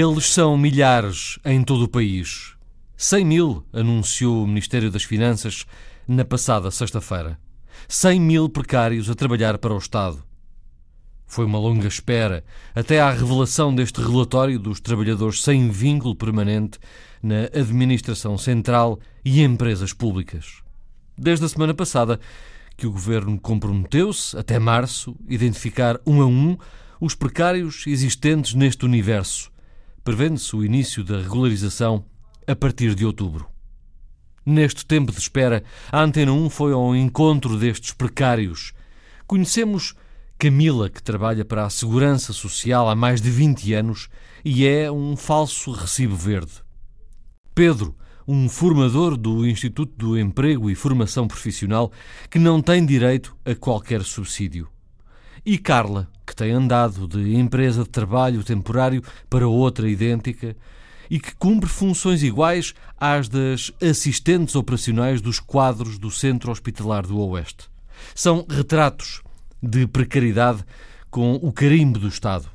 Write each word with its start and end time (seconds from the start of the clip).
Eles 0.00 0.26
são 0.32 0.56
milhares 0.56 1.40
em 1.44 1.60
todo 1.60 1.82
o 1.82 1.88
país. 1.88 2.54
100 2.96 3.24
mil, 3.24 3.66
anunciou 3.72 4.44
o 4.44 4.46
Ministério 4.46 4.92
das 4.92 5.02
Finanças 5.02 5.66
na 6.06 6.24
passada 6.24 6.70
sexta-feira. 6.70 7.36
100 7.88 8.20
mil 8.20 8.48
precários 8.48 9.10
a 9.10 9.16
trabalhar 9.16 9.58
para 9.58 9.74
o 9.74 9.78
Estado. 9.78 10.22
Foi 11.26 11.44
uma 11.44 11.58
longa 11.58 11.88
espera 11.88 12.44
até 12.76 13.00
à 13.00 13.10
revelação 13.10 13.74
deste 13.74 14.00
relatório 14.00 14.56
dos 14.60 14.78
trabalhadores 14.78 15.42
sem 15.42 15.68
vínculo 15.68 16.14
permanente 16.14 16.78
na 17.20 17.46
administração 17.46 18.38
central 18.38 19.00
e 19.24 19.42
empresas 19.42 19.92
públicas. 19.92 20.62
Desde 21.18 21.44
a 21.44 21.48
semana 21.48 21.74
passada 21.74 22.20
que 22.76 22.86
o 22.86 22.92
governo 22.92 23.36
comprometeu-se, 23.40 24.38
até 24.38 24.60
março, 24.60 25.16
identificar 25.28 25.98
um 26.06 26.22
a 26.22 26.26
um 26.26 26.56
os 27.00 27.16
precários 27.16 27.84
existentes 27.88 28.54
neste 28.54 28.84
universo 28.84 29.50
prevende-se 30.08 30.56
o 30.56 30.64
início 30.64 31.04
da 31.04 31.18
regularização 31.18 32.02
a 32.46 32.56
partir 32.56 32.94
de 32.94 33.04
outubro. 33.04 33.46
Neste 34.44 34.86
tempo 34.86 35.12
de 35.12 35.18
espera, 35.18 35.62
a 35.92 36.02
Antena 36.02 36.32
1 36.32 36.48
foi 36.48 36.72
ao 36.72 36.96
encontro 36.96 37.58
destes 37.58 37.92
precários. 37.92 38.72
Conhecemos 39.26 39.94
Camila, 40.38 40.88
que 40.88 41.02
trabalha 41.02 41.44
para 41.44 41.66
a 41.66 41.68
Segurança 41.68 42.32
Social 42.32 42.88
há 42.88 42.94
mais 42.94 43.20
de 43.20 43.30
20 43.30 43.74
anos 43.74 44.08
e 44.42 44.66
é 44.66 44.90
um 44.90 45.14
falso 45.14 45.72
recibo 45.72 46.16
verde. 46.16 46.52
Pedro, 47.54 47.94
um 48.26 48.48
formador 48.48 49.14
do 49.14 49.46
Instituto 49.46 49.92
do 49.94 50.18
Emprego 50.18 50.70
e 50.70 50.74
Formação 50.74 51.28
Profissional, 51.28 51.92
que 52.30 52.38
não 52.38 52.62
tem 52.62 52.86
direito 52.86 53.36
a 53.44 53.54
qualquer 53.54 54.02
subsídio. 54.04 54.70
E 55.50 55.56
Carla, 55.56 56.06
que 56.26 56.36
tem 56.36 56.50
andado 56.50 57.08
de 57.08 57.34
empresa 57.34 57.82
de 57.82 57.88
trabalho 57.88 58.44
temporário 58.44 59.02
para 59.30 59.48
outra 59.48 59.88
idêntica 59.88 60.54
e 61.08 61.18
que 61.18 61.34
cumpre 61.34 61.70
funções 61.70 62.22
iguais 62.22 62.74
às 63.00 63.30
das 63.30 63.72
assistentes 63.80 64.54
operacionais 64.54 65.22
dos 65.22 65.40
quadros 65.40 65.98
do 65.98 66.10
Centro 66.10 66.52
Hospitalar 66.52 67.06
do 67.06 67.18
Oeste. 67.18 67.70
São 68.14 68.44
retratos 68.46 69.22
de 69.62 69.86
precariedade 69.86 70.62
com 71.10 71.36
o 71.36 71.50
carimbo 71.50 71.98
do 71.98 72.08
Estado. 72.08 72.50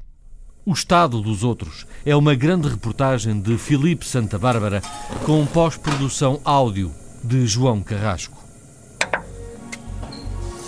O 0.63 0.73
Estado 0.73 1.19
dos 1.19 1.43
Outros 1.43 1.87
é 2.05 2.15
uma 2.15 2.35
grande 2.35 2.67
reportagem 2.67 3.41
de 3.41 3.57
Filipe 3.57 4.05
Santa 4.05 4.37
Bárbara 4.37 4.83
com 5.25 5.43
pós-produção 5.47 6.39
áudio 6.45 6.93
de 7.23 7.47
João 7.47 7.81
Carrasco. 7.81 8.42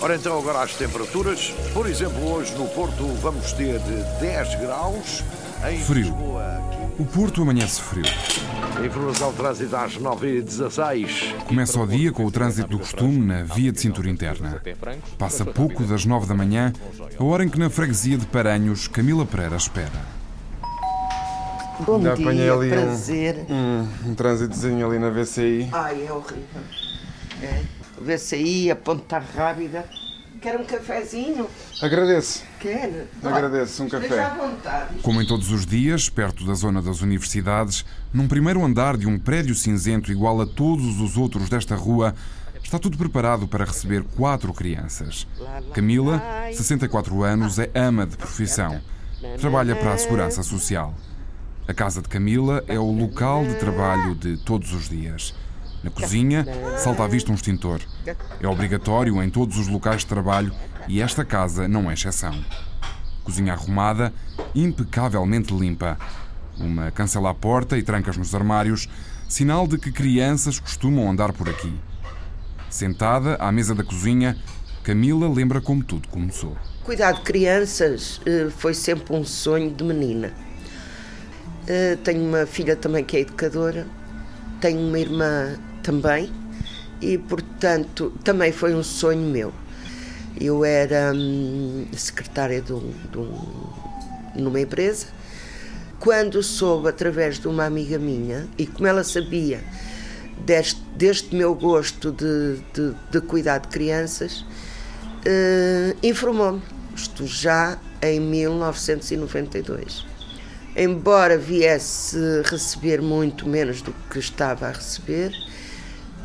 Ora 0.00 0.14
então, 0.16 0.38
agora 0.38 0.62
as 0.62 0.74
temperaturas. 0.74 1.52
Por 1.72 1.86
exemplo, 1.86 2.22
hoje 2.32 2.54
no 2.54 2.66
Porto 2.68 3.06
vamos 3.20 3.52
ter 3.52 3.78
10 4.20 4.54
graus. 4.60 5.24
Em 5.70 5.78
Frio. 5.78 6.04
Lisboa, 6.04 6.60
O 6.98 7.04
Porto 7.04 7.42
amanhece 7.42 7.80
frio. 7.80 8.04
informação 8.84 9.30
de 9.30 9.36
trânsito 9.38 9.74
às 9.74 9.96
9h16. 9.96 11.34
Começa 11.46 11.80
o 11.80 11.86
dia 11.86 12.12
com 12.12 12.24
o 12.26 12.30
trânsito 12.30 12.68
do 12.68 12.78
costume 12.78 13.18
na 13.24 13.42
via 13.42 13.72
de 13.72 13.80
cintura 13.80 14.08
interna. 14.10 14.62
Passa 15.18 15.44
pouco 15.46 15.82
das 15.84 16.04
nove 16.04 16.26
da 16.26 16.34
manhã, 16.34 16.72
a 17.18 17.24
hora 17.24 17.42
em 17.44 17.48
que 17.48 17.58
na 17.58 17.70
freguesia 17.70 18.18
de 18.18 18.26
Paranhos, 18.26 18.86
Camila 18.86 19.24
Pereira 19.24 19.56
espera. 19.56 20.16
Bom 21.80 21.98
dia, 22.00 22.52
ali 22.52 22.66
um- 22.68 22.70
prazer. 22.70 23.46
Um, 23.50 24.10
um 24.10 24.14
trânsitozinho 24.14 24.86
ali 24.86 24.98
na 24.98 25.10
VCI. 25.10 25.68
Ai, 25.72 26.06
é 26.06 26.12
horrível. 26.12 26.62
É. 27.42 27.62
Vê 28.00 28.18
se 28.18 28.34
aí, 28.34 28.70
a 28.70 28.76
ponta 28.76 29.18
rápida. 29.18 29.84
Quer 30.40 30.60
um 30.60 30.64
cafezinho? 30.64 31.48
Agradeço, 31.80 32.44
Quer? 32.60 33.08
agradeço. 33.24 33.82
Um 33.82 33.86
Esteja 33.86 34.08
café. 34.08 34.22
à 34.22 34.34
vontade. 34.34 34.94
Como 35.02 35.20
em 35.20 35.26
todos 35.26 35.50
os 35.50 35.64
dias, 35.64 36.08
perto 36.10 36.44
da 36.44 36.52
zona 36.54 36.82
das 36.82 37.00
universidades, 37.00 37.84
num 38.12 38.28
primeiro 38.28 38.62
andar 38.64 38.96
de 38.96 39.06
um 39.06 39.18
prédio 39.18 39.54
cinzento 39.54 40.12
igual 40.12 40.40
a 40.40 40.46
todos 40.46 41.00
os 41.00 41.16
outros 41.16 41.48
desta 41.48 41.74
rua, 41.74 42.14
está 42.62 42.78
tudo 42.78 42.98
preparado 42.98 43.48
para 43.48 43.64
receber 43.64 44.02
quatro 44.14 44.52
crianças. 44.52 45.26
Camila, 45.72 46.22
64 46.52 47.22
anos, 47.22 47.58
é 47.58 47.70
ama 47.74 48.06
de 48.06 48.16
profissão. 48.16 48.80
Trabalha 49.40 49.74
para 49.74 49.94
a 49.94 49.98
Segurança 49.98 50.42
Social. 50.42 50.94
A 51.66 51.72
casa 51.74 52.02
de 52.02 52.08
Camila 52.08 52.62
é 52.68 52.78
o 52.78 52.92
local 52.92 53.44
de 53.44 53.54
trabalho 53.54 54.14
de 54.14 54.36
todos 54.36 54.72
os 54.72 54.88
dias. 54.88 55.34
Na 55.82 55.90
cozinha, 55.90 56.46
salta 56.78 57.04
à 57.04 57.06
vista 57.06 57.30
um 57.30 57.34
extintor. 57.34 57.80
É 58.40 58.46
obrigatório 58.46 59.22
em 59.22 59.30
todos 59.30 59.56
os 59.58 59.68
locais 59.68 60.00
de 60.00 60.06
trabalho 60.06 60.52
e 60.88 61.00
esta 61.00 61.24
casa 61.24 61.68
não 61.68 61.90
é 61.90 61.94
exceção. 61.94 62.34
Cozinha 63.22 63.52
arrumada, 63.52 64.12
impecavelmente 64.54 65.54
limpa. 65.54 65.98
Uma 66.58 66.90
cancela 66.90 67.30
à 67.30 67.34
porta 67.34 67.76
e 67.76 67.82
trancas 67.82 68.16
nos 68.16 68.34
armários, 68.34 68.88
sinal 69.28 69.66
de 69.66 69.78
que 69.78 69.92
crianças 69.92 70.58
costumam 70.58 71.10
andar 71.10 71.32
por 71.32 71.48
aqui. 71.48 71.72
Sentada 72.70 73.36
à 73.36 73.52
mesa 73.52 73.74
da 73.74 73.84
cozinha, 73.84 74.36
Camila 74.82 75.28
lembra 75.28 75.60
como 75.60 75.82
tudo 75.84 76.08
começou. 76.08 76.56
Cuidar 76.84 77.12
de 77.12 77.22
crianças 77.22 78.20
eh, 78.24 78.48
foi 78.56 78.72
sempre 78.72 79.14
um 79.14 79.24
sonho 79.24 79.70
de 79.70 79.82
menina. 79.82 80.32
Eh, 81.66 81.96
Tenho 82.04 82.22
uma 82.24 82.46
filha 82.46 82.76
também 82.76 83.04
que 83.04 83.16
é 83.16 83.20
educadora, 83.20 83.86
tenho 84.60 84.80
uma 84.80 84.98
irmã 84.98 85.56
também, 85.82 86.30
e 87.00 87.18
portanto 87.18 88.12
também 88.24 88.52
foi 88.52 88.74
um 88.74 88.82
sonho 88.82 89.20
meu. 89.30 89.52
Eu 90.40 90.64
era 90.64 91.12
hum, 91.14 91.86
secretária 91.96 92.60
de, 92.60 92.72
um- 92.72 92.92
de 93.10 93.18
um- 93.18 93.66
numa 94.34 94.60
empresa. 94.60 95.06
Quando 95.98 96.42
soube 96.42 96.88
através 96.88 97.38
de 97.38 97.48
uma 97.48 97.64
amiga 97.64 97.98
minha, 97.98 98.46
e 98.58 98.66
como 98.66 98.86
ela 98.86 99.02
sabia 99.02 99.62
deste, 100.44 100.80
deste 100.94 101.34
meu 101.34 101.54
gosto 101.54 102.12
de, 102.12 102.58
de, 102.74 102.94
de 103.10 103.20
cuidar 103.22 103.58
de 103.58 103.68
crianças, 103.68 104.44
eh, 105.24 105.96
informou-me, 106.02 106.60
isto 106.94 107.26
já 107.26 107.78
em 108.02 108.20
1992. 108.20 110.04
Embora 110.76 111.38
viesse 111.38 112.18
receber 112.44 113.00
muito 113.00 113.48
menos 113.48 113.80
do 113.80 113.94
que 114.10 114.18
estava 114.18 114.66
a 114.66 114.72
receber, 114.72 115.32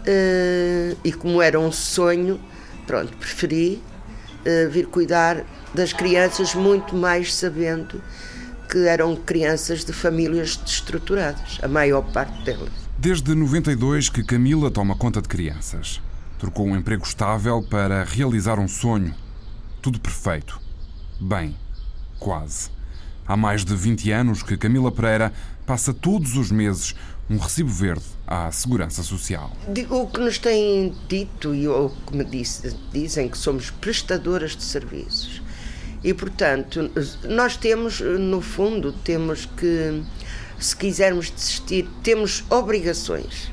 eh, 0.06 0.96
e 1.04 1.14
como 1.14 1.42
era 1.42 1.58
um 1.58 1.72
sonho, 1.72 2.40
pronto, 2.86 3.16
preferi 3.16 3.82
eh, 4.44 4.68
vir 4.68 4.88
cuidar 4.88 5.46
das 5.74 5.94
crianças, 5.94 6.54
muito 6.54 6.96
mais 6.96 7.34
sabendo 7.34 8.02
que 8.70 8.88
eram 8.88 9.16
crianças 9.16 9.86
de 9.86 9.94
famílias 9.94 10.58
destruturadas, 10.58 11.60
a 11.62 11.68
maior 11.68 12.02
parte 12.12 12.44
delas. 12.44 12.70
Desde 12.98 13.34
92 13.34 14.10
que 14.10 14.24
Camila 14.24 14.72
toma 14.72 14.96
conta 14.96 15.22
de 15.22 15.28
crianças. 15.28 16.02
Trocou 16.40 16.66
um 16.66 16.76
emprego 16.76 17.06
estável 17.06 17.62
para 17.62 18.04
realizar 18.04 18.60
um 18.60 18.68
sonho. 18.68 19.14
Tudo 19.82 20.00
perfeito. 20.00 20.60
Bem, 21.20 21.56
quase. 22.20 22.81
Há 23.32 23.38
mais 23.38 23.64
de 23.64 23.74
20 23.74 24.12
anos 24.12 24.44
que 24.44 24.58
Camila 24.58 24.92
Pereira 24.92 25.32
passa 25.66 25.94
todos 25.94 26.36
os 26.36 26.52
meses 26.52 26.94
um 27.30 27.38
recibo 27.38 27.70
verde 27.70 28.04
à 28.28 28.52
Segurança 28.52 29.04
Social. 29.04 29.56
O 29.90 30.06
que 30.08 30.20
nos 30.20 30.38
têm 30.38 30.94
dito 31.08 31.56
e 31.56 31.66
o 31.66 31.94
que 32.06 32.14
me 32.14 32.26
disse- 32.26 32.76
dizem 32.92 33.30
que 33.30 33.38
somos 33.38 33.70
prestadoras 33.70 34.54
de 34.54 34.66
serviços. 34.66 35.42
E, 36.04 36.14
portanto, 36.14 36.92
nós 37.24 37.56
temos, 37.56 38.02
no 38.02 38.42
fundo, 38.42 38.92
temos 38.92 39.46
que, 39.46 40.04
se 40.60 40.76
quisermos 40.76 41.30
desistir, 41.32 41.88
temos 42.04 42.44
obrigações. 42.50 43.50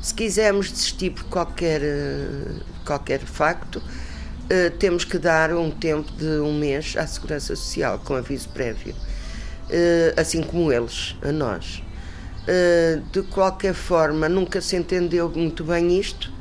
Se 0.00 0.14
quisermos 0.14 0.70
desistir 0.72 1.10
por 1.10 1.24
qualquer, 1.24 1.82
eh, 1.82 2.54
qualquer 2.86 3.20
facto, 3.20 3.82
eh, 4.48 4.70
temos 4.70 5.04
que 5.04 5.18
dar 5.18 5.52
um 5.52 5.70
tempo 5.70 6.10
de 6.12 6.40
um 6.40 6.58
mês 6.58 6.94
à 6.96 7.06
Segurança 7.06 7.54
Social, 7.54 7.98
com 7.98 8.14
aviso 8.14 8.48
prévio. 8.48 8.94
Eh, 9.70 10.14
Assim 10.16 10.42
como 10.42 10.72
eles, 10.72 11.16
a 11.22 11.30
nós. 11.30 11.82
Uh, 12.40 13.00
de 13.12 13.22
qualquer 13.22 13.74
forma, 13.74 14.28
nunca 14.28 14.60
se 14.60 14.74
entendeu 14.74 15.30
muito 15.30 15.62
bem 15.62 15.98
isto. 15.98 16.32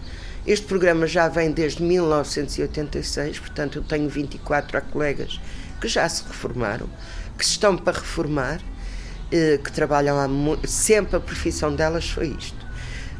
Este 0.47 0.65
programa 0.65 1.05
já 1.05 1.27
vem 1.27 1.51
desde 1.51 1.83
1986, 1.83 3.39
portanto, 3.39 3.77
eu 3.77 3.83
tenho 3.83 4.09
24 4.09 4.77
há 4.77 4.81
colegas 4.81 5.39
que 5.79 5.87
já 5.87 6.07
se 6.09 6.23
reformaram, 6.23 6.89
que 7.37 7.43
estão 7.43 7.77
para 7.77 7.99
reformar, 7.99 8.59
uh, 8.59 9.63
que 9.63 9.71
trabalham 9.71 10.17
há 10.17 10.67
sempre 10.67 11.17
a 11.17 11.19
profissão 11.19 11.75
delas 11.75 12.09
foi 12.09 12.29
isto. 12.29 12.67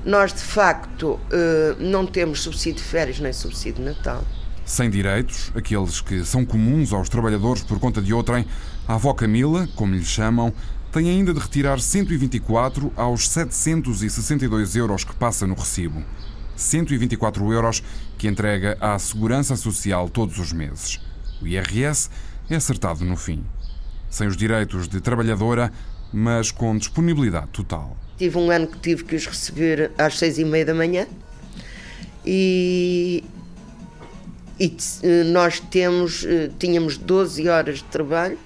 Nós, 0.03 0.33
de 0.33 0.41
facto, 0.41 1.19
não 1.77 2.05
temos 2.05 2.41
subsídio 2.41 2.81
de 2.81 2.88
férias 2.89 3.19
nem 3.19 3.33
subsídio 3.33 3.83
de 3.83 3.89
Natal. 3.89 4.23
Sem 4.69 4.88
direitos, 4.88 5.51
aqueles 5.56 6.00
que 6.00 6.24
são 6.24 6.45
comuns 6.45 6.94
aos 6.94 7.10
trabalhadores 7.10 7.63
por 7.63 7.80
conta 7.80 8.00
de 8.00 8.13
outrem, 8.13 8.45
a 8.88 8.94
avó 8.94 9.16
Camila, 9.16 9.68
como 9.75 9.95
lhe 9.95 10.06
chamam, 10.06 10.54
tem 10.92 11.10
ainda 11.10 11.33
de 11.33 11.39
retirar 11.39 11.80
124 11.80 12.94
aos 12.95 13.27
762 13.30 14.75
euros 14.75 15.04
que 15.04 15.16
passa 15.16 15.48
no 15.48 15.56
recibo. 15.56 16.04
124 16.56 17.51
euros 17.51 17.81
que 18.16 18.27
entrega 18.27 18.77
à 18.80 19.00
Segurança 19.00 19.56
Social 19.56 20.07
todos 20.07 20.38
os 20.38 20.54
meses. 20.54 21.01
O 21.42 21.48
IRS 21.48 22.12
é 22.48 22.56
acertado 22.56 23.04
no 23.04 23.18
fim. 23.18 23.44
Sem 24.07 24.27
os 24.27 24.38
direitos 24.38 24.88
de 24.88 25.01
trabalhadora, 25.01 25.74
mas 26.13 26.51
com 26.51 26.77
disponibilidade 26.77 27.48
total. 27.48 27.98
Tive 28.19 28.38
um 28.38 28.51
ano 28.51 28.68
que 28.68 28.77
tive 28.77 29.04
que 29.04 29.15
os 29.15 29.25
receber 29.25 29.89
às 29.98 30.19
seis 30.19 30.38
e 30.38 30.45
meia 30.45 30.65
da 30.65 30.75
manhã 30.75 31.07
e, 32.24 33.24
e 34.59 34.75
nós 35.31 35.59
temos, 35.59 36.25
eh, 36.25 36.50
tínhamos 36.59 36.97
12 36.97 37.47
horas 37.47 37.77
de 37.77 37.85
trabalho 37.85 38.38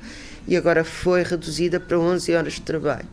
e 0.48 0.56
agora 0.56 0.84
foi 0.84 1.24
reduzida 1.24 1.80
para 1.80 1.98
11 1.98 2.36
horas 2.36 2.54
de 2.54 2.62
trabalho. 2.62 3.08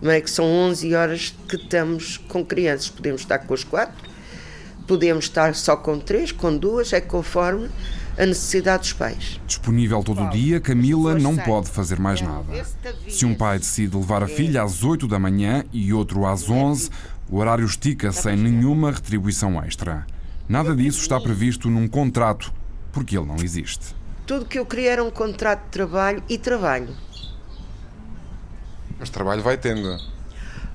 Não 0.00 0.10
é 0.10 0.20
que 0.20 0.30
são 0.30 0.46
11 0.46 0.94
horas 0.94 1.34
que 1.48 1.56
estamos 1.56 2.16
com 2.16 2.44
crianças, 2.44 2.88
podemos 2.88 3.20
estar 3.20 3.38
com 3.40 3.52
as 3.52 3.64
quatro, 3.64 4.08
podemos 4.86 5.26
estar 5.26 5.54
só 5.54 5.76
com 5.76 5.98
três, 5.98 6.32
com 6.32 6.56
duas, 6.56 6.92
é 6.92 7.00
conforme 7.00 7.68
a 8.16 8.24
necessidade 8.24 8.82
dos 8.82 8.92
pais. 8.94 9.40
Disponível 9.46 10.02
todo 10.02 10.22
o 10.22 10.30
dia, 10.30 10.60
Camila 10.60 11.18
não 11.18 11.36
pode 11.36 11.68
fazer 11.68 11.98
mais 11.98 12.20
nada. 12.20 12.46
Se 13.08 13.26
um 13.26 13.34
pai 13.34 13.58
decide 13.58 13.96
levar 13.96 14.22
a 14.22 14.28
filha 14.28 14.62
às 14.62 14.82
8 14.82 15.06
da 15.06 15.18
manhã 15.18 15.64
e 15.72 15.92
outro 15.92 16.26
às 16.26 16.48
11, 16.48 16.90
o 17.28 17.36
horário 17.38 17.66
estica 17.66 18.10
sem 18.10 18.36
nenhuma 18.36 18.90
retribuição 18.90 19.62
extra. 19.62 20.06
Nada 20.48 20.74
disso 20.74 21.00
está 21.00 21.20
previsto 21.20 21.68
num 21.68 21.86
contrato, 21.86 22.54
porque 22.90 23.18
ele 23.18 23.26
não 23.26 23.36
existe. 23.36 23.94
Tudo 24.26 24.46
que 24.46 24.58
eu 24.58 24.64
queria 24.64 24.92
era 24.92 25.04
um 25.04 25.10
contrato 25.10 25.64
de 25.64 25.70
trabalho 25.70 26.22
e 26.28 26.38
trabalho. 26.38 26.88
Mas 28.98 29.10
trabalho 29.10 29.42
vai 29.42 29.58
tendo. 29.58 29.98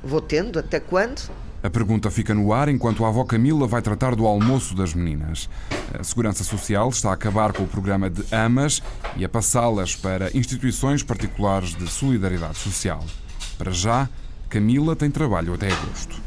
Vou 0.04 0.22
tendo, 0.22 0.60
até 0.60 0.80
quando? 0.80 1.30
A 1.64 1.70
pergunta 1.70 2.12
fica 2.12 2.34
no 2.36 2.54
ar 2.54 2.70
enquanto 2.70 3.04
a 3.04 3.08
avó 3.08 3.24
Camila 3.24 3.66
vai 3.66 3.82
tratar 3.82 4.16
do 4.16 4.28
almoço 4.28 4.76
das 4.76 4.94
meninas. 4.94 5.50
A 5.98 6.04
Segurança 6.04 6.44
Social 6.44 6.90
está 6.90 7.10
a 7.10 7.14
acabar 7.14 7.52
com 7.54 7.64
o 7.64 7.68
programa 7.68 8.10
de 8.10 8.24
AMAS 8.32 8.84
e 9.16 9.26
a 9.26 9.30
passá-las 9.30 9.96
para 9.96 10.36
instituições 10.38 11.02
particulares 11.02 11.74
de 11.74 11.88
solidariedade 11.88 12.58
social. 12.58 13.04
Para 13.58 13.72
já, 13.72 14.10
Camila 14.50 14.96
tem 14.96 15.10
trabalho 15.10 15.54
até 15.54 15.72
agosto. 15.72 16.22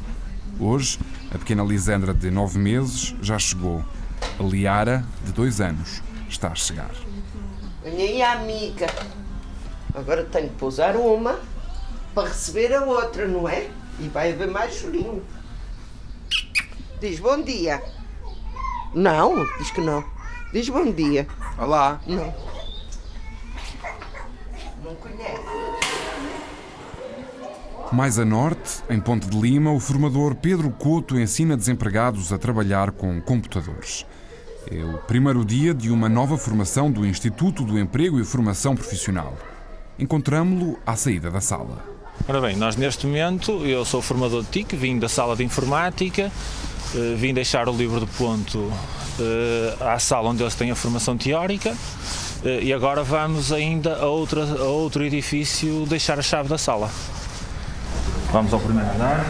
Hoje, 0.59 0.99
a 1.37 1.39
pequena 1.39 1.63
Lisandra, 1.63 2.15
de 2.15 2.31
nove 2.31 2.59
meses, 2.59 3.15
já 3.21 3.39
chegou. 3.39 3.85
A 4.41 4.43
Liara, 4.43 5.05
de 5.23 5.33
dois 5.33 5.61
anos, 5.61 6.03
está 6.29 6.49
a 6.49 6.55
chegar. 6.55 6.91
Olha 7.85 7.95
aí, 7.95 8.23
amiga. 8.23 8.87
Agora 9.95 10.25
tenho 10.25 10.49
que 10.49 10.55
pousar 10.57 10.97
uma 10.97 11.39
para 12.15 12.29
receber 12.29 12.75
a 12.75 12.85
outra, 12.85 13.29
não 13.29 13.47
é? 13.47 13.69
E 14.01 14.09
vai 14.09 14.33
haver 14.33 14.49
mais 14.49 14.75
chorinho. 14.77 15.23
Diz 17.01 17.21
bom 17.21 17.43
dia. 17.43 17.83
Não, 18.95 19.45
diz 19.59 19.71
que 19.71 19.83
não. 19.83 20.03
Diz 20.53 20.71
bom 20.71 20.91
dia. 20.91 21.29
Olá. 21.59 22.01
Não. 22.07 22.35
Não 24.83 24.95
conhece. 24.97 25.26
Mais 27.93 28.19
a 28.19 28.25
norte, 28.25 28.83
em 28.91 28.99
Ponte 28.99 29.29
de 29.29 29.39
Lima, 29.39 29.71
o 29.71 29.79
formador 29.79 30.35
Pedro 30.35 30.71
Couto 30.71 31.19
ensina 31.19 31.57
desempregados 31.57 32.33
a 32.33 32.39
trabalhar 32.39 32.91
com 32.91 33.21
computadores. 33.21 34.05
É 34.69 34.85
o 34.85 34.99
primeiro 34.99 35.45
dia 35.45 35.73
de 35.73 35.91
uma 35.91 36.09
nova 36.09 36.37
formação 36.37 36.91
do 36.91 37.07
Instituto 37.07 37.63
do 37.63 37.79
Emprego 37.79 38.19
e 38.19 38.25
Formação 38.25 38.75
Profissional. 38.75 39.39
Encontramo-lo 39.99 40.79
à 40.85 40.97
saída 40.97 41.31
da 41.31 41.41
sala. 41.41 41.85
Ora 42.29 42.41
bem, 42.41 42.57
nós 42.57 42.75
neste 42.75 43.07
momento, 43.07 43.65
eu 43.65 43.85
sou 43.85 44.03
formador 44.03 44.43
de 44.43 44.49
TIC, 44.49 44.75
vim 44.75 44.99
da 44.99 45.09
sala 45.09 45.37
de 45.37 45.45
informática, 45.45 46.33
eh, 46.95 47.15
vim 47.17 47.33
deixar 47.33 47.69
o 47.69 47.73
livro 47.73 48.01
de 48.01 48.07
ponto 48.07 48.73
eh, 49.21 49.77
à 49.81 49.99
sala 50.01 50.31
onde 50.31 50.43
eles 50.43 50.57
têm 50.57 50.73
a 50.73 50.75
formação 50.75 51.17
teórica 51.17 51.77
eh, 52.45 52.61
e 52.63 52.73
agora 52.73 53.05
vamos 53.05 53.53
ainda 53.53 53.97
a, 53.97 54.07
outra, 54.07 54.43
a 54.43 54.65
outro 54.65 55.05
edifício 55.05 55.87
deixar 55.87 56.19
a 56.19 56.23
chave 56.23 56.49
da 56.49 56.59
sala. 56.59 56.91
Vamos 58.33 58.53
ao 58.53 58.61
primeiro 58.61 58.91
andar. 58.91 59.25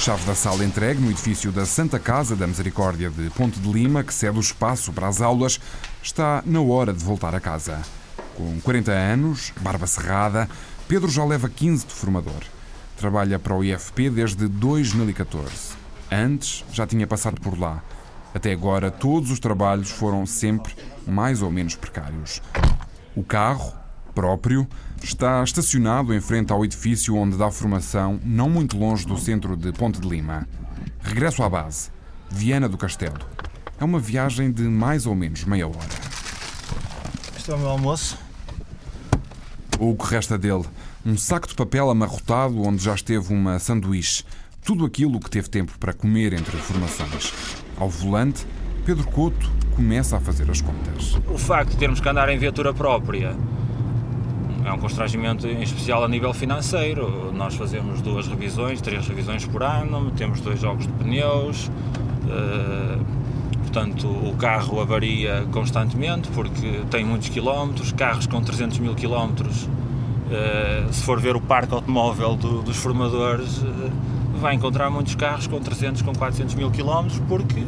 Chave 0.00 0.26
da 0.26 0.34
sala 0.34 0.64
entregue 0.64 1.00
no 1.00 1.10
edifício 1.10 1.50
da 1.50 1.64
Santa 1.64 1.98
Casa 1.98 2.36
da 2.36 2.46
Misericórdia 2.46 3.08
de 3.08 3.30
Ponte 3.30 3.58
de 3.58 3.72
Lima, 3.72 4.04
que 4.04 4.12
cede 4.12 4.36
o 4.36 4.40
espaço 4.40 4.92
para 4.92 5.08
as 5.08 5.22
aulas, 5.22 5.58
está 6.02 6.42
na 6.44 6.60
hora 6.60 6.92
de 6.92 7.02
voltar 7.02 7.34
a 7.34 7.40
casa. 7.40 7.80
Com 8.36 8.60
40 8.60 8.92
anos, 8.92 9.52
barba 9.60 9.86
cerrada, 9.86 10.48
Pedro 10.86 11.08
já 11.10 11.24
leva 11.24 11.48
15 11.48 11.86
de 11.86 11.94
formador. 11.94 12.42
Trabalha 12.98 13.38
para 13.38 13.54
o 13.54 13.64
IFP 13.64 14.10
desde 14.10 14.46
2014. 14.46 15.50
Antes 16.12 16.64
já 16.70 16.86
tinha 16.86 17.06
passado 17.06 17.40
por 17.40 17.58
lá. 17.58 17.82
Até 18.34 18.52
agora, 18.52 18.90
todos 18.90 19.30
os 19.30 19.38
trabalhos 19.38 19.90
foram 19.90 20.26
sempre 20.26 20.74
mais 21.06 21.40
ou 21.40 21.50
menos 21.50 21.76
precários. 21.76 22.42
O 23.16 23.22
carro, 23.22 23.72
próprio, 24.14 24.66
está 25.02 25.42
estacionado 25.42 26.14
em 26.14 26.20
frente 26.20 26.52
ao 26.52 26.64
edifício 26.64 27.16
onde 27.16 27.36
dá 27.36 27.50
formação, 27.50 28.20
não 28.24 28.48
muito 28.48 28.78
longe 28.78 29.06
do 29.06 29.18
centro 29.18 29.56
de 29.56 29.72
Ponte 29.72 30.00
de 30.00 30.08
Lima. 30.08 30.46
Regresso 31.02 31.42
à 31.42 31.48
base, 31.48 31.90
Viana 32.30 32.68
do 32.68 32.78
Castelo. 32.78 33.18
É 33.78 33.84
uma 33.84 33.98
viagem 33.98 34.50
de 34.52 34.62
mais 34.62 35.04
ou 35.04 35.14
menos 35.14 35.44
meia 35.44 35.66
hora. 35.66 35.78
Este 37.36 37.50
é 37.50 37.54
o 37.54 37.58
meu 37.58 37.68
almoço 37.68 38.16
ou 39.78 39.92
o 39.92 39.96
que 39.96 40.06
resta 40.06 40.38
dele. 40.38 40.64
Um 41.04 41.16
saco 41.16 41.48
de 41.48 41.54
papel 41.54 41.90
amarrotado 41.90 42.62
onde 42.62 42.82
já 42.82 42.94
esteve 42.94 43.32
uma 43.32 43.58
sanduíche. 43.58 44.24
Tudo 44.64 44.86
aquilo 44.86 45.20
que 45.20 45.28
teve 45.28 45.48
tempo 45.48 45.78
para 45.78 45.92
comer 45.92 46.32
entre 46.32 46.56
formações. 46.56 47.32
Ao 47.76 47.90
volante, 47.90 48.46
Pedro 48.86 49.04
Couto 49.08 49.50
começa 49.76 50.16
a 50.16 50.20
fazer 50.20 50.50
as 50.50 50.60
contas. 50.60 51.14
O 51.28 51.36
facto 51.36 51.72
de 51.72 51.76
termos 51.76 52.00
que 52.00 52.08
andar 52.08 52.28
em 52.30 52.38
viatura 52.38 52.72
própria 52.72 53.36
é 54.64 54.72
um 54.72 54.78
constrangimento 54.78 55.46
em 55.46 55.62
especial 55.62 56.02
a 56.02 56.08
nível 56.08 56.32
financeiro. 56.32 57.30
Nós 57.32 57.54
fazemos 57.54 58.00
duas 58.00 58.26
revisões, 58.26 58.80
três 58.80 59.06
revisões 59.06 59.44
por 59.44 59.62
ano, 59.62 60.10
temos 60.12 60.40
dois 60.40 60.58
jogos 60.58 60.86
de 60.86 60.92
pneus, 60.94 61.70
eh, 62.28 62.98
portanto 63.58 64.08
o 64.08 64.34
carro 64.36 64.80
avaria 64.80 65.46
constantemente 65.52 66.28
porque 66.30 66.80
tem 66.90 67.04
muitos 67.04 67.28
quilómetros, 67.28 67.92
carros 67.92 68.26
com 68.26 68.40
300 68.40 68.78
mil 68.78 68.94
quilómetros, 68.94 69.64
uh, 69.64 70.92
se 70.92 71.02
for 71.02 71.20
ver 71.20 71.34
o 71.36 71.40
parque 71.40 71.74
automóvel 71.74 72.36
do, 72.36 72.62
dos 72.62 72.76
formadores, 72.76 73.58
uh, 73.58 73.90
vai 74.40 74.54
encontrar 74.54 74.90
muitos 74.90 75.14
carros 75.14 75.46
com 75.46 75.58
300, 75.58 76.02
com 76.02 76.14
400 76.14 76.54
mil 76.54 76.70
quilómetros 76.70 77.20
porque, 77.28 77.64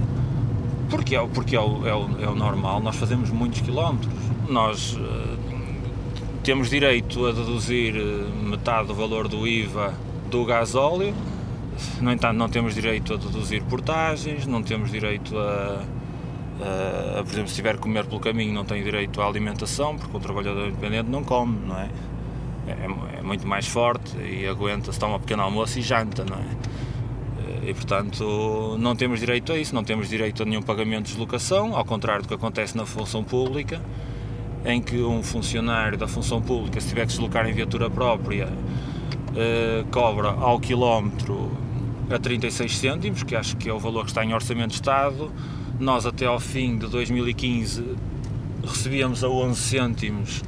porque, 0.89 1.17
é, 1.17 1.27
porque 1.27 1.57
é, 1.57 1.61
o, 1.61 1.87
é, 1.87 1.95
o, 1.95 2.09
é 2.23 2.29
o 2.29 2.35
normal, 2.35 2.81
nós 2.81 2.97
fazemos 2.97 3.31
muitos 3.31 3.61
quilómetros. 3.61 4.13
Nós 4.49 4.97
temos 6.47 6.71
direito 6.71 7.27
a 7.27 7.33
deduzir 7.33 7.93
metade 7.93 8.87
do 8.87 8.95
valor 8.95 9.27
do 9.27 9.49
IVA 9.49 9.93
do 10.31 10.45
gasóleo, 10.45 11.13
no 12.01 12.13
entanto, 12.13 12.37
não 12.37 12.49
temos 12.49 12.73
direito 12.73 13.15
a 13.15 13.17
deduzir 13.17 13.65
portagens, 13.65 14.47
não 14.47 14.63
temos 14.63 14.93
direito 14.93 15.37
a, 15.37 15.83
a, 16.61 17.19
a, 17.19 17.25
por 17.25 17.33
exemplo, 17.33 17.49
se 17.49 17.57
tiver 17.57 17.75
que 17.75 17.81
comer 17.81 18.05
pelo 18.07 18.21
caminho, 18.21 18.55
não 18.55 18.65
tem 18.65 18.81
direito 18.81 19.21
à 19.21 19.27
alimentação, 19.27 19.97
porque 19.97 20.17
o 20.17 20.21
trabalhador 20.21 20.69
independente 20.69 21.11
não 21.11 21.25
come, 21.25 21.59
não 21.67 21.81
é? 21.81 21.89
É, 22.69 23.19
é 23.19 23.23
muito 23.23 23.45
mais 23.45 23.67
forte 23.67 24.17
e 24.17 24.47
aguenta-se, 24.47 25.01
toma 25.01 25.17
um 25.17 25.21
pequeno 25.21 25.43
almoço 25.43 25.81
e 25.81 25.83
janta, 25.83 26.25
não 26.25 26.37
é? 26.37 27.69
E 27.69 27.75
portanto, 27.75 28.77
não 28.79 28.95
temos 28.95 29.19
direito 29.19 29.53
a 29.53 29.59
isso, 29.59 29.75
não 29.75 29.83
temos 29.83 30.09
direito 30.09 30.45
a 30.45 30.47
nenhum 30.47 30.63
pagamento 30.63 31.07
de 31.07 31.11
deslocação, 31.11 31.77
ao 31.77 31.85
contrário 31.85 32.23
do 32.23 32.29
que 32.29 32.35
acontece 32.35 32.77
na 32.77 32.87
função 32.87 33.25
pública, 33.25 33.83
em 34.67 34.83
que 34.83 34.99
um 34.99 35.23
funcionário 35.23 35.97
da 35.97 36.09
função 36.09 36.43
pública, 36.43 36.81
se 36.81 36.89
tiver 36.89 37.07
que 37.07 37.13
se 37.13 37.19
deslocar 37.19 37.49
em 37.49 37.53
viatura 37.53 37.89
própria, 37.89 38.49
eh, 39.37 39.85
cobra 39.91 40.31
ao 40.31 40.59
quilómetro 40.59 41.51
a 42.11 42.19
36 42.19 42.79
cêntimos, 42.79 43.23
que 43.23 43.37
acho 43.37 43.57
que 43.57 43.69
é 43.69 43.73
o 43.73 43.79
valor 43.79 44.05
que 44.05 44.11
está 44.11 44.25
em 44.25 44.35
orçamento 44.35 44.71
de 44.71 44.75
Estado. 44.75 45.31
Nós, 45.79 46.07
até 46.07 46.27
ao 46.27 46.41
fim 46.41 46.79
de 46.79 46.87
2015, 46.89 47.97
recebíamos 48.65 49.23
a 49.23 49.29
11 49.29 49.61
cêntimos 49.61 50.43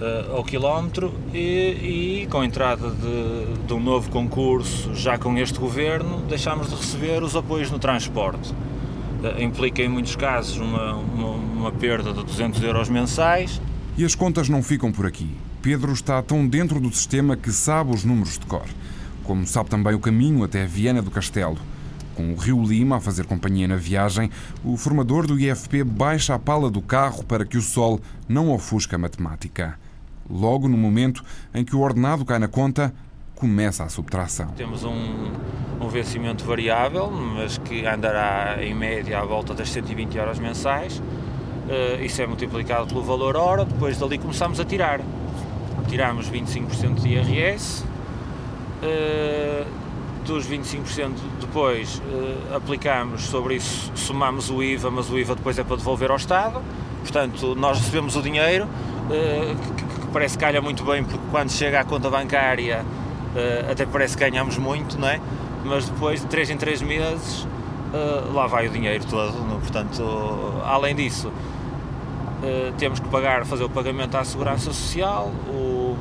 uh, 0.00 0.36
ao 0.36 0.44
quilómetro 0.44 1.12
e, 1.34 2.22
e, 2.22 2.28
com 2.30 2.40
a 2.40 2.46
entrada 2.46 2.90
de, 2.90 3.66
de, 3.66 3.74
um 3.74 3.80
novo 3.80 4.08
concurso, 4.10 4.94
já 4.94 5.18
com 5.18 5.36
este 5.36 5.58
governo, 5.58 6.20
deixámos 6.28 6.70
de 6.70 6.76
receber 6.76 7.22
os 7.22 7.34
apoios 7.34 7.70
no 7.70 7.78
transporte. 7.78 8.52
Uh, 8.52 9.42
implica, 9.42 9.82
em 9.82 9.88
muitos 9.88 10.14
casos, 10.14 10.58
uma, 10.58 10.94
uma, 10.94 11.30
uma 11.60 11.70
perda 11.70 12.12
de 12.12 12.24
200 12.24 12.62
euros 12.62 12.88
mensais. 12.88 13.60
E 13.96 14.04
as 14.04 14.14
contas 14.14 14.48
não 14.48 14.62
ficam 14.62 14.90
por 14.90 15.06
aqui. 15.06 15.36
Pedro 15.60 15.92
está 15.92 16.22
tão 16.22 16.46
dentro 16.48 16.80
do 16.80 16.90
sistema 16.90 17.36
que 17.36 17.52
sabe 17.52 17.92
os 17.92 18.02
números 18.02 18.38
de 18.38 18.46
cor, 18.46 18.64
como 19.24 19.46
sabe 19.46 19.68
também 19.68 19.94
o 19.94 20.00
caminho 20.00 20.42
até 20.42 20.64
Viana 20.64 21.02
do 21.02 21.10
Castelo. 21.10 21.58
Com 22.14 22.32
o 22.32 22.36
Rio 22.36 22.62
Lima 22.64 22.96
a 22.96 23.00
fazer 23.00 23.26
companhia 23.26 23.68
na 23.68 23.76
viagem, 23.76 24.30
o 24.64 24.76
formador 24.76 25.26
do 25.26 25.38
IFP 25.38 25.84
baixa 25.84 26.34
a 26.34 26.38
pala 26.38 26.70
do 26.70 26.80
carro 26.80 27.22
para 27.24 27.44
que 27.44 27.58
o 27.58 27.62
sol 27.62 28.00
não 28.26 28.50
ofusque 28.50 28.94
a 28.94 28.98
matemática. 28.98 29.78
Logo 30.28 30.66
no 30.66 30.78
momento 30.78 31.22
em 31.52 31.62
que 31.62 31.76
o 31.76 31.80
ordenado 31.80 32.24
cai 32.24 32.38
na 32.38 32.48
conta, 32.48 32.94
começa 33.34 33.84
a 33.84 33.88
subtração. 33.88 34.48
Temos 34.48 34.84
um, 34.84 35.30
um 35.80 35.88
vencimento 35.88 36.44
variável, 36.44 37.10
mas 37.10 37.58
que 37.58 37.86
andará 37.86 38.58
em 38.62 38.74
média 38.74 39.18
à 39.18 39.24
volta 39.24 39.54
das 39.54 39.70
120 39.70 40.18
horas 40.18 40.38
mensais 40.38 41.02
Uh, 41.70 42.02
isso 42.02 42.20
é 42.20 42.26
multiplicado 42.26 42.88
pelo 42.88 43.00
valor 43.00 43.36
hora, 43.36 43.64
depois 43.64 43.96
dali 43.96 44.18
começamos 44.18 44.58
a 44.58 44.64
tirar. 44.64 45.00
Tiramos 45.88 46.28
25% 46.28 47.00
de 47.00 47.10
IRS, 47.10 47.84
uh, 48.82 49.66
dos 50.26 50.48
25% 50.48 51.12
depois 51.40 51.98
uh, 51.98 52.56
aplicamos 52.56 53.22
sobre 53.22 53.54
isso, 53.54 53.92
somamos 53.94 54.50
o 54.50 54.60
IVA, 54.60 54.90
mas 54.90 55.08
o 55.10 55.16
IVA 55.16 55.36
depois 55.36 55.60
é 55.60 55.62
para 55.62 55.76
devolver 55.76 56.10
ao 56.10 56.16
Estado. 56.16 56.60
Portanto, 57.02 57.54
nós 57.54 57.78
recebemos 57.78 58.16
o 58.16 58.22
dinheiro, 58.22 58.68
que, 59.08 60.00
que, 60.00 60.06
parece 60.12 60.36
que 60.36 60.44
calha 60.44 60.60
muito 60.60 60.84
bem, 60.84 61.04
porque 61.04 61.24
quando 61.30 61.50
chega 61.50 61.80
à 61.80 61.84
conta 61.84 62.10
bancária 62.10 62.84
até 63.70 63.86
parece 63.86 64.18
que 64.18 64.28
ganhamos 64.28 64.58
muito, 64.58 64.98
não 64.98 65.08
é? 65.08 65.18
Mas 65.64 65.88
depois 65.88 66.20
de 66.20 66.26
3 66.26 66.50
em 66.50 66.56
3 66.58 66.82
meses 66.82 67.46
lá 68.34 68.46
vai 68.46 68.66
o 68.66 68.70
dinheiro 68.70 69.02
todo. 69.06 69.30
É? 69.30 69.60
Portanto, 69.60 70.02
além 70.66 70.94
disso, 70.94 71.32
Uh, 72.42 72.72
temos 72.78 72.98
que 72.98 73.08
pagar, 73.08 73.44
fazer 73.44 73.64
o 73.64 73.70
pagamento 73.70 74.16
à 74.16 74.24
Segurança 74.24 74.72
Social. 74.72 75.30
O, 75.48 75.96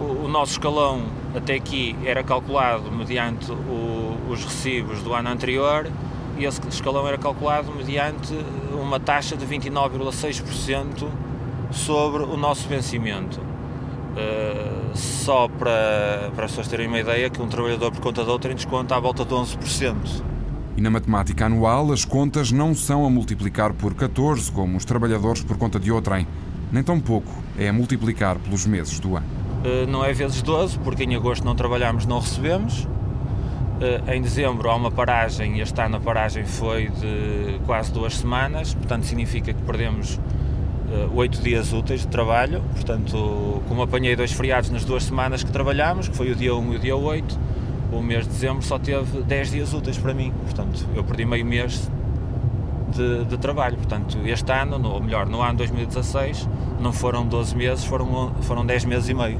o, 0.00 0.24
o 0.24 0.28
nosso 0.28 0.52
escalão 0.52 1.02
até 1.34 1.54
aqui 1.54 1.94
era 2.04 2.22
calculado 2.22 2.90
mediante 2.90 3.52
o, 3.52 4.16
os 4.30 4.44
recibos 4.44 5.02
do 5.02 5.12
ano 5.12 5.28
anterior 5.28 5.90
e 6.38 6.44
esse 6.44 6.60
escalão 6.68 7.06
era 7.06 7.18
calculado 7.18 7.70
mediante 7.72 8.34
uma 8.72 8.98
taxa 8.98 9.36
de 9.36 9.46
29,6% 9.46 11.08
sobre 11.70 12.22
o 12.22 12.36
nosso 12.36 12.66
vencimento. 12.68 13.40
Uh, 13.40 14.96
só 14.96 15.48
para, 15.48 16.30
para 16.34 16.44
as 16.44 16.52
pessoas 16.52 16.68
terem 16.68 16.86
uma 16.86 17.00
ideia 17.00 17.28
que 17.28 17.42
um 17.42 17.48
trabalhador 17.48 17.90
por 17.90 18.00
conta 18.00 18.24
de 18.24 18.30
outro 18.30 18.48
tem 18.48 18.56
desconto 18.56 18.94
à 18.94 19.00
volta 19.00 19.24
de 19.24 19.34
11%. 19.34 20.33
E 20.76 20.80
na 20.80 20.90
matemática 20.90 21.46
anual, 21.46 21.92
as 21.92 22.04
contas 22.04 22.50
não 22.50 22.74
são 22.74 23.06
a 23.06 23.10
multiplicar 23.10 23.72
por 23.72 23.94
14, 23.94 24.50
como 24.50 24.76
os 24.76 24.84
trabalhadores 24.84 25.42
por 25.42 25.56
conta 25.56 25.78
de 25.78 25.92
outrem. 25.92 26.26
Nem 26.72 26.82
tão 26.82 26.98
pouco, 26.98 27.30
é 27.56 27.68
a 27.68 27.72
multiplicar 27.72 28.38
pelos 28.38 28.66
meses 28.66 28.98
do 28.98 29.16
ano. 29.16 29.26
Uh, 29.64 29.86
não 29.90 30.04
é 30.04 30.12
vezes 30.12 30.42
12, 30.42 30.78
porque 30.80 31.04
em 31.04 31.14
agosto 31.14 31.44
não 31.44 31.54
trabalhamos, 31.54 32.06
não 32.06 32.18
recebemos. 32.18 32.84
Uh, 32.84 34.10
em 34.12 34.20
dezembro 34.20 34.68
há 34.68 34.74
uma 34.74 34.90
paragem, 34.90 35.58
e 35.58 35.60
este 35.60 35.80
ano 35.80 35.96
a 35.96 36.00
paragem 36.00 36.44
foi 36.44 36.88
de 36.88 37.60
quase 37.66 37.92
duas 37.92 38.16
semanas, 38.16 38.74
portanto 38.74 39.04
significa 39.04 39.52
que 39.52 39.62
perdemos 39.62 40.18
eh, 40.94 41.08
oito 41.14 41.42
dias 41.42 41.72
úteis 41.72 42.02
de 42.02 42.08
trabalho. 42.08 42.62
Portanto, 42.72 43.62
como 43.68 43.82
apanhei 43.82 44.14
dois 44.14 44.32
feriados 44.32 44.70
nas 44.70 44.84
duas 44.84 45.04
semanas 45.04 45.42
que 45.42 45.50
trabalhámos, 45.50 46.08
que 46.08 46.16
foi 46.16 46.30
o 46.30 46.34
dia 46.36 46.54
1 46.54 46.72
e 46.72 46.76
o 46.76 46.78
dia 46.78 46.96
8, 46.96 47.38
o 47.98 48.02
mês 48.02 48.24
de 48.24 48.30
dezembro 48.30 48.62
só 48.62 48.78
teve 48.78 49.22
10 49.22 49.50
dias 49.50 49.72
úteis 49.72 49.98
para 49.98 50.12
mim, 50.12 50.32
portanto 50.44 50.86
eu 50.94 51.04
perdi 51.04 51.24
meio 51.24 51.44
mês 51.44 51.88
de, 52.94 53.24
de 53.24 53.36
trabalho. 53.38 53.76
Portanto, 53.76 54.18
este 54.24 54.52
ano, 54.52 54.88
ou 54.88 55.00
melhor, 55.00 55.26
no 55.26 55.42
ano 55.42 55.58
2016, 55.58 56.48
não 56.80 56.92
foram 56.92 57.26
12 57.26 57.56
meses, 57.56 57.84
foram, 57.84 58.32
foram 58.42 58.64
10 58.64 58.84
meses 58.84 59.08
e 59.08 59.14
meio. 59.14 59.38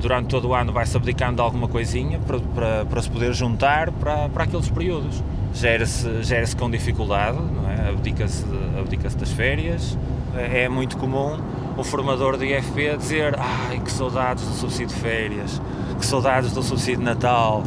Durante 0.00 0.28
todo 0.28 0.48
o 0.48 0.54
ano 0.54 0.72
vai-se 0.72 0.96
abdicando 0.96 1.36
de 1.36 1.42
alguma 1.42 1.68
coisinha 1.68 2.18
para, 2.18 2.38
para, 2.38 2.84
para 2.84 3.02
se 3.02 3.10
poder 3.10 3.32
juntar 3.32 3.90
para, 3.92 4.28
para 4.28 4.44
aqueles 4.44 4.68
períodos. 4.68 5.22
Gera-se 5.54 6.22
gera 6.22 6.46
com 6.58 6.70
dificuldade, 6.70 7.38
é? 7.68 7.88
abdica-se 7.88 8.44
abdica 8.78 9.08
das 9.08 9.32
férias. 9.32 9.96
É, 10.34 10.64
é 10.64 10.68
muito 10.68 10.98
comum 10.98 11.38
o 11.76 11.84
formador 11.84 12.38
de 12.38 12.46
IFP 12.46 12.96
dizer 12.96 13.38
ai 13.38 13.78
que 13.80 13.92
saudades 13.92 14.44
do 14.44 14.54
subsídio 14.54 14.94
de 14.94 14.94
férias, 14.94 15.60
que 15.98 16.06
saudades 16.06 16.52
do 16.52 16.62
subsídio 16.62 16.98
de 16.98 17.04
Natal, 17.04 17.62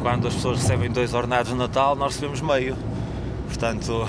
quando 0.00 0.28
as 0.28 0.34
pessoas 0.34 0.60
recebem 0.60 0.90
dois 0.90 1.12
ordenados 1.12 1.50
no 1.52 1.58
Natal, 1.58 1.96
nós 1.96 2.14
recebemos 2.14 2.40
meio. 2.40 2.76
Portanto, 3.46 4.08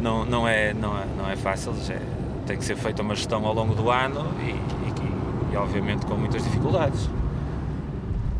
não, 0.00 0.24
não, 0.24 0.46
é, 0.46 0.72
não, 0.72 0.96
é, 0.96 1.06
não 1.16 1.28
é 1.28 1.36
fácil, 1.36 1.74
é, 1.88 2.00
tem 2.46 2.56
que 2.56 2.64
ser 2.64 2.76
feita 2.76 3.02
uma 3.02 3.14
gestão 3.14 3.44
ao 3.44 3.54
longo 3.54 3.74
do 3.74 3.90
ano 3.90 4.32
e, 4.40 4.50
e, 4.50 5.54
e, 5.54 5.56
obviamente, 5.56 6.06
com 6.06 6.14
muitas 6.14 6.42
dificuldades. 6.44 7.08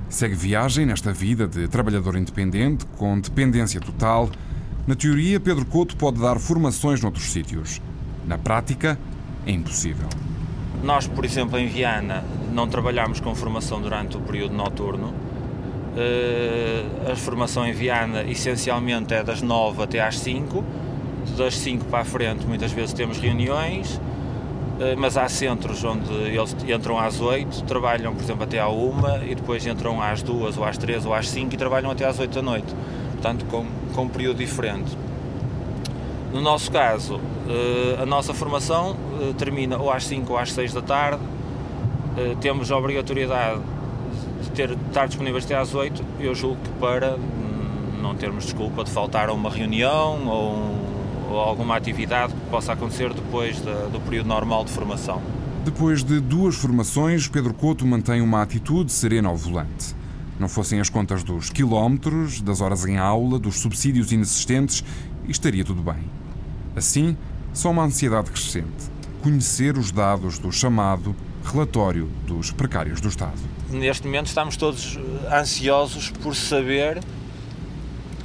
Segue 0.09 0.35
viagem 0.35 0.85
nesta 0.85 1.12
vida 1.12 1.49
de 1.49 1.67
trabalhador 1.69 2.17
independente, 2.17 2.85
com 2.99 3.19
dependência 3.19 3.81
total. 3.81 4.29
Na 4.87 4.95
teoria, 4.95 5.41
Pedro 5.41 5.65
Couto 5.65 5.97
pode 5.97 6.21
dar 6.21 6.39
formações 6.39 7.01
noutros 7.01 7.33
sítios. 7.33 7.81
Na 8.27 8.37
prática, 8.37 8.99
é 9.47 9.51
impossível. 9.51 10.09
Nós, 10.83 11.07
por 11.07 11.25
exemplo, 11.25 11.59
em 11.59 11.67
Viana, 11.67 12.25
não 12.53 12.69
trabalhamos 12.69 13.21
com 13.21 13.35
formação 13.35 13.81
durante 13.81 14.17
o 14.17 14.21
período 14.21 14.55
noturno 14.55 15.15
Uh, 15.93 17.13
a 17.13 17.17
formação 17.17 17.67
em 17.67 17.73
Viana 17.73 18.23
essencialmente 18.23 19.13
é 19.13 19.23
das 19.23 19.43
9 19.43 19.83
até 19.83 20.01
às 20.01 20.19
5. 20.19 20.65
Das 21.37 21.55
5 21.59 21.85
para 21.87 22.01
a 22.01 22.05
frente 22.05 22.47
muitas 22.47 22.73
vezes 22.73 22.95
temos 22.95 23.19
reuniões, 23.19 23.97
uh, 23.97 24.97
mas 24.97 25.19
há 25.19 25.29
centros 25.29 25.85
onde 25.85 26.11
eles 26.11 26.57
entram 26.67 26.99
às 26.99 27.21
8, 27.21 27.65
trabalham 27.65 28.15
por 28.15 28.23
exemplo 28.23 28.43
até 28.43 28.59
à 28.59 28.69
1 28.71 29.25
e 29.29 29.35
depois 29.35 29.67
entram 29.67 30.01
às 30.01 30.23
2 30.23 30.57
ou 30.57 30.65
às 30.65 30.79
3 30.79 31.05
ou 31.05 31.13
às 31.13 31.29
5 31.29 31.55
e 31.55 31.59
trabalham 31.59 31.91
até 31.91 32.07
às 32.07 32.19
8 32.19 32.35
da 32.35 32.43
noite. 32.43 32.75
Portanto, 33.13 33.45
com, 33.51 33.67
com 33.95 34.05
um 34.05 34.09
período 34.09 34.39
diferente. 34.39 34.97
No 36.33 36.41
nosso 36.41 36.71
caso, 36.71 37.17
uh, 37.17 38.03
a 38.03 38.07
nossa 38.07 38.33
formação 38.33 38.97
termina 39.37 39.77
ou 39.77 39.91
às 39.91 40.05
5 40.07 40.33
ou 40.33 40.39
às 40.39 40.53
6 40.53 40.73
da 40.73 40.83
tarde. 40.83 41.23
temos 42.41 42.71
a 42.71 42.77
obrigatoriedade 42.77 43.61
ter, 44.55 44.71
estar 44.71 45.07
disponíveis 45.07 45.45
até 45.45 45.57
às 45.57 45.75
8, 45.75 46.05
eu 46.21 46.35
julgo 46.35 46.57
que 46.62 46.71
para 46.81 47.19
não 48.01 48.15
termos 48.15 48.45
desculpa 48.45 48.85
de 48.85 48.91
faltar 48.91 49.29
a 49.29 49.33
uma 49.33 49.51
reunião 49.51 50.27
ou, 50.27 51.31
ou 51.31 51.41
alguma 51.41 51.77
atividade 51.77 52.33
que 52.33 52.51
possa 52.51 52.73
acontecer 52.73 53.12
depois 53.12 53.61
da, 53.61 53.87
do 53.87 54.01
período 54.01 54.27
normal 54.27 54.65
de 54.65 54.73
formação. 54.73 55.23
Depois 55.65 56.03
de 56.03 56.21
duas 56.21 56.57
formações, 56.57 57.29
Pedro 57.29 57.55
Couto 57.55 57.87
mantém 57.87 58.21
uma 58.21 58.43
atitude 58.43 58.91
serena 58.91 59.29
ao 59.29 59.37
volante. 59.37 59.95
Não 60.41 60.49
fossem 60.49 60.81
as 60.81 60.89
contas 60.89 61.23
dos 61.23 61.51
quilómetros, 61.51 62.41
das 62.41 62.61
horas 62.61 62.85
em 62.85 62.99
aula, 62.99 63.39
dos 63.39 63.61
subsídios 63.61 64.11
inexistentes, 64.11 64.83
estaria 65.29 65.65
tudo 65.65 65.81
bem. 65.81 66.22
Assim, 66.76 67.17
só 67.52 67.71
uma 67.71 67.85
ansiedade 67.85 68.31
crescente. 68.31 68.91
Conhecer 69.23 69.76
os 69.79 69.93
dados 69.93 70.38
do 70.38 70.50
chamado 70.50 71.14
relatório 71.45 72.11
dos 72.26 72.50
precários 72.50 73.00
do 73.00 73.09
Estado 73.09 73.52
neste 73.73 74.07
momento 74.07 74.26
estamos 74.26 74.57
todos 74.57 74.97
eh, 74.97 75.37
ansiosos 75.37 76.11
por 76.11 76.37
saber 76.37 77.00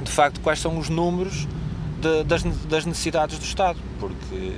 de 0.02 0.10
facto 0.10 0.40
quais 0.40 0.60
são 0.60 0.78
os 0.78 0.88
números 0.88 1.48
de, 2.00 2.24
das, 2.24 2.42
das, 2.42 2.84
necessidades 2.86 3.38
do 3.38 3.44
Estado, 3.44 3.78
porque 3.98 4.52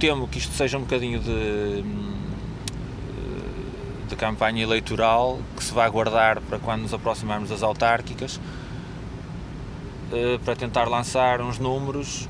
temo 0.00 0.26
que 0.26 0.38
isto 0.38 0.52
seja 0.54 0.76
um 0.78 0.80
bocadinho 0.80 1.20
de, 1.20 1.30
eh, 1.30 1.84
de 4.08 4.16
campanha 4.16 4.62
eleitoral 4.62 5.38
que 5.56 5.62
se 5.62 5.72
vai 5.72 5.88
guardar 5.90 6.40
para 6.40 6.58
quando 6.58 6.82
nos 6.82 6.94
aproximarmos 6.94 7.50
das 7.50 7.62
autárquicas 7.62 8.40
eh, 10.12 10.38
para 10.44 10.56
tentar 10.56 10.84
lançar 10.88 11.40
uns 11.40 11.58
números 11.58 12.28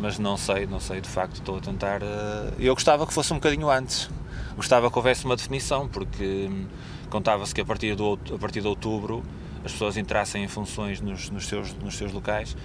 mas 0.00 0.18
não 0.18 0.36
sei, 0.36 0.66
não 0.66 0.80
sei, 0.80 1.00
de 1.00 1.08
facto 1.08 1.34
estou 1.34 1.58
a 1.58 1.60
tentar. 1.60 2.02
Uh... 2.02 2.54
Eu 2.58 2.74
gostava 2.74 3.06
que 3.06 3.12
fosse 3.12 3.32
um 3.32 3.36
bocadinho 3.36 3.68
antes, 3.68 4.08
gostava 4.56 4.90
que 4.90 4.96
houvesse 4.96 5.24
uma 5.24 5.36
definição, 5.36 5.88
porque 5.88 6.48
hum, 6.50 6.66
contava-se 7.10 7.54
que 7.54 7.60
a 7.60 7.64
partir, 7.64 7.94
do, 7.94 8.18
a 8.34 8.38
partir 8.38 8.60
de 8.60 8.68
outubro 8.68 9.22
as 9.64 9.72
pessoas 9.72 9.96
entrassem 9.96 10.44
em 10.44 10.48
funções 10.48 11.00
nos, 11.00 11.30
nos, 11.30 11.46
seus, 11.46 11.74
nos 11.74 11.96
seus 11.96 12.12
locais 12.12 12.56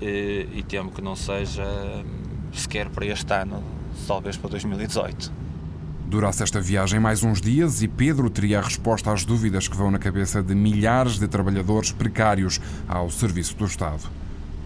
e, 0.00 0.48
e 0.54 0.62
temo 0.62 0.92
que 0.92 1.02
não 1.02 1.16
seja 1.16 1.64
hum, 1.64 2.04
sequer 2.52 2.88
para 2.88 3.04
este 3.06 3.32
ano, 3.32 3.62
talvez 4.06 4.36
para 4.36 4.50
2018. 4.50 5.45
Durasse 6.06 6.42
esta 6.42 6.60
viagem 6.60 7.00
mais 7.00 7.22
uns 7.22 7.40
dias 7.40 7.82
e 7.82 7.88
Pedro 7.88 8.30
teria 8.30 8.60
a 8.60 8.62
resposta 8.62 9.12
às 9.12 9.24
dúvidas 9.24 9.68
que 9.68 9.76
vão 9.76 9.90
na 9.90 9.98
cabeça 9.98 10.42
de 10.42 10.54
milhares 10.54 11.18
de 11.18 11.26
trabalhadores 11.26 11.92
precários 11.92 12.60
ao 12.88 13.10
serviço 13.10 13.56
do 13.56 13.64
Estado 13.64 14.08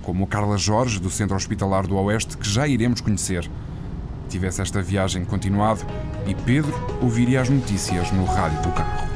como 0.02 0.26
Carla 0.26 0.56
Jorge, 0.56 0.98
do 0.98 1.10
Centro 1.10 1.36
Hospitalar 1.36 1.86
do 1.86 1.96
Oeste, 1.96 2.36
que 2.36 2.48
já 2.48 2.66
iremos 2.66 3.00
conhecer. 3.00 3.48
Tivesse 4.28 4.62
esta 4.62 4.80
viagem 4.82 5.24
continuado 5.24 5.84
e 6.26 6.34
Pedro 6.34 6.74
ouviria 7.00 7.40
as 7.40 7.48
notícias 7.48 8.10
no 8.12 8.24
rádio 8.24 8.60
do 8.62 8.72
carro. 8.72 9.09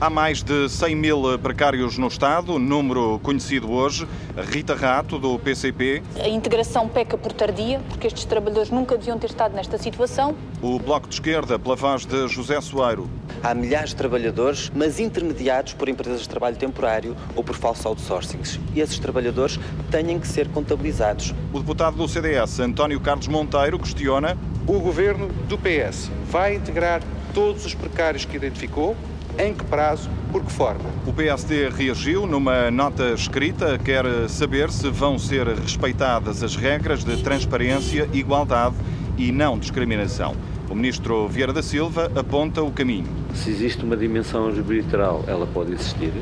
Há 0.00 0.08
mais 0.08 0.42
de 0.42 0.66
100 0.66 0.96
mil 0.96 1.38
precários 1.38 1.98
no 1.98 2.06
Estado, 2.06 2.58
número 2.58 3.20
conhecido 3.22 3.70
hoje. 3.70 4.08
Rita 4.34 4.74
Rato, 4.74 5.18
do 5.18 5.38
PCP. 5.38 6.02
A 6.18 6.26
integração 6.26 6.88
peca 6.88 7.18
por 7.18 7.32
tardia, 7.32 7.82
porque 7.86 8.06
estes 8.06 8.24
trabalhadores 8.24 8.70
nunca 8.70 8.96
deviam 8.96 9.18
ter 9.18 9.26
estado 9.26 9.54
nesta 9.54 9.76
situação. 9.76 10.34
O 10.62 10.78
Bloco 10.78 11.06
de 11.06 11.16
Esquerda, 11.16 11.58
pela 11.58 11.76
voz 11.76 12.06
de 12.06 12.28
José 12.28 12.58
Soeiro. 12.62 13.10
Há 13.42 13.52
milhares 13.52 13.90
de 13.90 13.96
trabalhadores, 13.96 14.72
mas 14.74 14.98
intermediados 14.98 15.74
por 15.74 15.86
empresas 15.86 16.22
de 16.22 16.30
trabalho 16.30 16.56
temporário 16.56 17.14
ou 17.36 17.44
por 17.44 17.54
falsos 17.54 17.84
outsourcings. 17.84 18.58
E 18.74 18.80
esses 18.80 18.98
trabalhadores 18.98 19.60
têm 19.90 20.18
que 20.18 20.26
ser 20.26 20.48
contabilizados. 20.48 21.34
O 21.52 21.58
deputado 21.58 21.98
do 21.98 22.08
CDS, 22.08 22.58
António 22.60 22.98
Carlos 23.00 23.28
Monteiro, 23.28 23.78
questiona. 23.78 24.38
O 24.66 24.80
governo 24.80 25.28
do 25.46 25.58
PS 25.58 26.10
vai 26.24 26.54
integrar 26.54 27.02
todos 27.34 27.66
os 27.66 27.74
precários 27.74 28.24
que 28.24 28.34
identificou 28.34 28.96
em 29.40 29.54
que 29.54 29.64
prazo, 29.64 30.10
por 30.30 30.44
que 30.44 30.52
forma. 30.52 30.90
O 31.06 31.12
PSD 31.12 31.70
reagiu 31.70 32.26
numa 32.26 32.70
nota 32.70 33.12
escrita, 33.12 33.78
quer 33.78 34.04
saber 34.28 34.70
se 34.70 34.90
vão 34.90 35.18
ser 35.18 35.46
respeitadas 35.46 36.42
as 36.42 36.56
regras 36.56 37.04
de 37.04 37.16
transparência, 37.22 38.08
igualdade 38.12 38.76
e 39.16 39.32
não 39.32 39.58
discriminação. 39.58 40.34
O 40.68 40.74
ministro 40.74 41.26
Vieira 41.26 41.52
da 41.52 41.62
Silva 41.62 42.10
aponta 42.14 42.62
o 42.62 42.70
caminho. 42.70 43.08
Se 43.34 43.50
existe 43.50 43.84
uma 43.84 43.96
dimensão 43.96 44.46
arbitral, 44.46 45.24
ela 45.26 45.46
pode 45.46 45.72
existir 45.72 46.12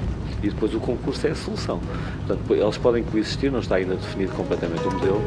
e 0.42 0.48
depois 0.48 0.74
o 0.74 0.80
concurso 0.80 1.26
é 1.26 1.30
a 1.30 1.34
solução. 1.34 1.80
Portanto, 2.26 2.54
eles 2.54 2.78
podem 2.78 3.02
coexistir, 3.02 3.50
não 3.50 3.60
está 3.60 3.76
ainda 3.76 3.96
definido 3.96 4.32
completamente 4.32 4.86
o 4.86 4.92
modelo. 4.92 5.20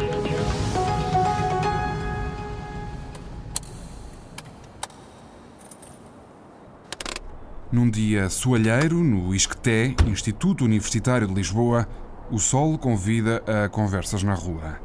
Num 7.72 7.90
dia 7.90 8.30
soalheiro, 8.30 9.02
no 9.02 9.34
ISCTE, 9.34 9.96
Instituto 10.06 10.66
Universitário 10.66 11.26
de 11.26 11.34
Lisboa, 11.34 11.88
o 12.30 12.38
sol 12.38 12.78
convida 12.78 13.42
a 13.48 13.70
conversas 13.70 14.24
na 14.24 14.34
rua. 14.34 14.78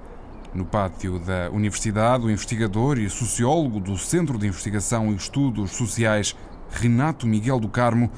No 0.54 0.64
pátio 0.64 1.18
da 1.18 1.50
Universidade, 1.50 2.24
o 2.24 2.30
investigador 2.30 2.96
e 2.96 3.10
sociólogo 3.10 3.80
do 3.80 3.98
Centro 3.98 4.38
de 4.38 4.46
Investigação 4.46 5.10
e 5.10 5.16
Estudos 5.16 5.72
Sociais, 5.72 6.36
Renato 6.70 7.26
Miguel 7.26 7.58
do 7.58 7.68
Carmo, 7.68 8.08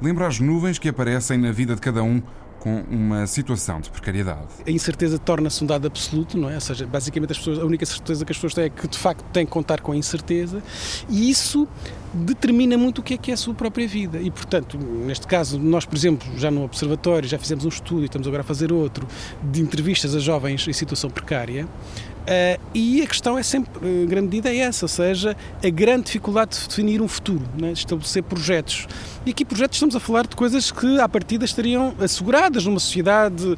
lembra 0.00 0.28
as 0.28 0.38
nuvens 0.38 0.78
que 0.78 0.88
aparecem 0.88 1.36
na 1.36 1.50
vida 1.50 1.74
de 1.74 1.80
cada 1.80 2.04
um 2.04 2.22
com 2.64 2.82
uma 2.90 3.26
situação 3.26 3.78
de 3.78 3.90
precariedade. 3.90 4.48
A 4.66 4.70
incerteza 4.70 5.18
torna-se 5.18 5.62
um 5.62 5.66
dado 5.66 5.86
absoluto, 5.86 6.38
não 6.38 6.48
é? 6.48 6.54
Ou 6.54 6.60
seja, 6.62 6.86
basicamente 6.86 7.32
as 7.32 7.38
pessoas, 7.38 7.58
a 7.58 7.64
única 7.66 7.84
certeza 7.84 8.24
que 8.24 8.32
as 8.32 8.38
pessoas 8.38 8.54
têm 8.54 8.64
é 8.64 8.70
que 8.70 8.88
de 8.88 8.96
facto 8.96 9.22
têm 9.34 9.44
que 9.44 9.52
contar 9.52 9.82
com 9.82 9.92
a 9.92 9.96
incerteza 9.96 10.62
e 11.10 11.28
isso 11.28 11.68
determina 12.14 12.78
muito 12.78 13.00
o 13.00 13.02
que 13.02 13.14
é 13.14 13.16
que 13.18 13.30
é 13.30 13.34
a 13.34 13.36
sua 13.36 13.52
própria 13.52 13.86
vida. 13.86 14.18
E, 14.18 14.30
portanto, 14.30 14.78
neste 14.78 15.26
caso, 15.26 15.58
nós, 15.58 15.84
por 15.84 15.94
exemplo, 15.94 16.26
já 16.38 16.50
no 16.50 16.64
Observatório, 16.64 17.28
já 17.28 17.38
fizemos 17.38 17.66
um 17.66 17.68
estudo 17.68 18.00
e 18.00 18.06
estamos 18.06 18.26
agora 18.26 18.40
a 18.40 18.44
fazer 18.44 18.72
outro 18.72 19.06
de 19.42 19.60
entrevistas 19.60 20.14
a 20.14 20.18
jovens 20.18 20.66
em 20.66 20.72
situação 20.72 21.10
precária. 21.10 21.68
Uh, 22.24 22.58
e 22.72 23.02
a 23.02 23.06
questão 23.06 23.36
é 23.36 23.42
sempre, 23.42 23.86
em 23.86 24.06
grande 24.06 24.28
medida, 24.28 24.48
é 24.48 24.56
essa, 24.58 24.86
ou 24.86 24.88
seja, 24.88 25.36
a 25.62 25.68
grande 25.68 26.04
dificuldade 26.04 26.58
de 26.58 26.68
definir 26.68 27.02
um 27.02 27.08
futuro, 27.08 27.44
né? 27.58 27.72
estabelecer 27.72 28.22
projetos. 28.22 28.88
E 29.26 29.30
aqui 29.30 29.44
projetos 29.44 29.76
estamos 29.76 29.94
a 29.94 30.00
falar 30.00 30.26
de 30.26 30.34
coisas 30.34 30.70
que 30.70 30.98
à 31.00 31.08
partida 31.08 31.44
estariam 31.44 31.94
asseguradas 32.00 32.64
numa 32.64 32.80
sociedade 32.80 33.44
uh, 33.44 33.56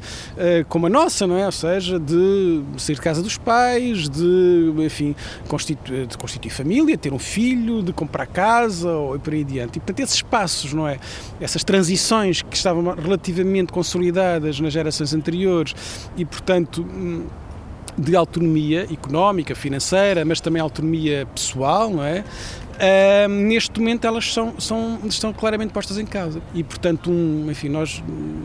como 0.67 0.87
a 0.87 0.89
nossa, 0.89 1.25
não 1.25 1.37
é? 1.37 1.45
Ou 1.45 1.51
seja, 1.51 1.97
de 1.97 2.61
sair 2.77 2.95
de 2.95 3.01
casa 3.01 3.21
dos 3.21 3.37
pais, 3.37 4.09
de, 4.09 4.73
enfim, 4.85 5.15
constitu 5.47 6.05
de 6.05 6.17
constituir 6.17 6.51
família, 6.51 6.97
ter 6.97 7.13
um 7.13 7.19
filho, 7.19 7.81
de 7.81 7.93
comprar 7.93 8.27
casa 8.27 8.91
ou 8.91 9.17
por 9.17 9.33
aí 9.33 9.41
adiante. 9.41 9.77
E, 9.77 9.79
portanto, 9.79 9.99
esses 10.01 10.21
passos, 10.21 10.73
não 10.73 10.87
é? 10.87 10.99
Essas 11.39 11.63
transições 11.63 12.41
que 12.41 12.55
estavam 12.55 12.83
relativamente 12.95 13.71
consolidadas 13.71 14.59
nas 14.59 14.73
gerações 14.73 15.13
anteriores 15.13 15.73
e, 16.17 16.25
portanto, 16.25 16.81
hum, 16.81 17.25
de 17.97 18.15
autonomia 18.15 18.87
económica, 18.91 19.55
financeira, 19.55 20.23
mas 20.23 20.39
também 20.39 20.61
autonomia 20.61 21.25
pessoal, 21.33 21.89
não 21.89 22.03
é? 22.03 22.23
Uh, 22.77 23.27
neste 23.27 23.79
momento 23.79 24.05
elas 24.05 24.31
são, 24.31 24.53
são, 24.59 24.99
estão 25.05 25.33
claramente 25.33 25.73
postas 25.73 25.97
em 25.97 26.05
causa 26.05 26.39
e 26.53 26.63
portanto 26.63 27.09
um, 27.09 27.49
enfim 27.49 27.69
nós 27.69 28.03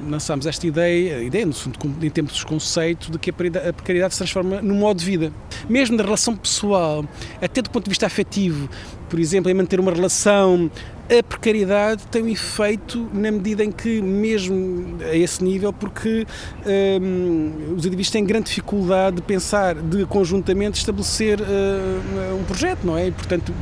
lançamos 0.09 0.47
esta 0.47 0.67
ideia 0.67 1.23
ideia 1.23 1.45
no 1.45 1.53
fundo 1.53 1.79
em 2.03 2.09
termos 2.09 2.33
de 2.37 2.47
conceito 2.47 3.13
de 3.13 3.19
que 3.19 3.29
a 3.29 3.33
precariedade, 3.35 3.69
a 3.69 3.73
precariedade 3.75 4.15
se 4.15 4.21
transforma 4.21 4.63
num 4.63 4.77
modo 4.77 5.01
de 5.01 5.05
vida 5.05 5.31
mesmo 5.69 5.99
na 5.99 6.03
relação 6.03 6.35
pessoal 6.35 7.05
até 7.43 7.61
do 7.61 7.69
ponto 7.69 7.85
de 7.85 7.91
vista 7.91 8.07
afetivo 8.07 8.71
por 9.13 9.21
exemplo 9.21 9.51
em 9.51 9.55
manter 9.55 9.79
uma 9.79 9.93
relação 9.93 10.71
a 11.07 11.23
precariedade 11.23 12.07
tem 12.07 12.23
um 12.23 12.29
efeito 12.29 13.07
na 13.13 13.31
medida 13.31 13.63
em 13.63 13.71
que, 13.71 14.01
mesmo 14.01 14.97
a 15.03 15.15
esse 15.15 15.45
nível, 15.45 15.71
porque 15.71 16.27
um, 16.65 17.75
os 17.75 17.85
indivíduos 17.85 18.09
têm 18.09 18.25
grande 18.25 18.47
dificuldade 18.47 19.17
de 19.17 19.23
pensar, 19.23 19.75
de 19.75 20.07
conjuntamente 20.07 20.79
estabelecer 20.79 21.39
uh, 21.43 22.41
um 22.41 22.45
projeto, 22.45 22.85
não 22.85 22.97
é? 22.97 23.09
E 23.09 23.13
portanto, 23.13 23.53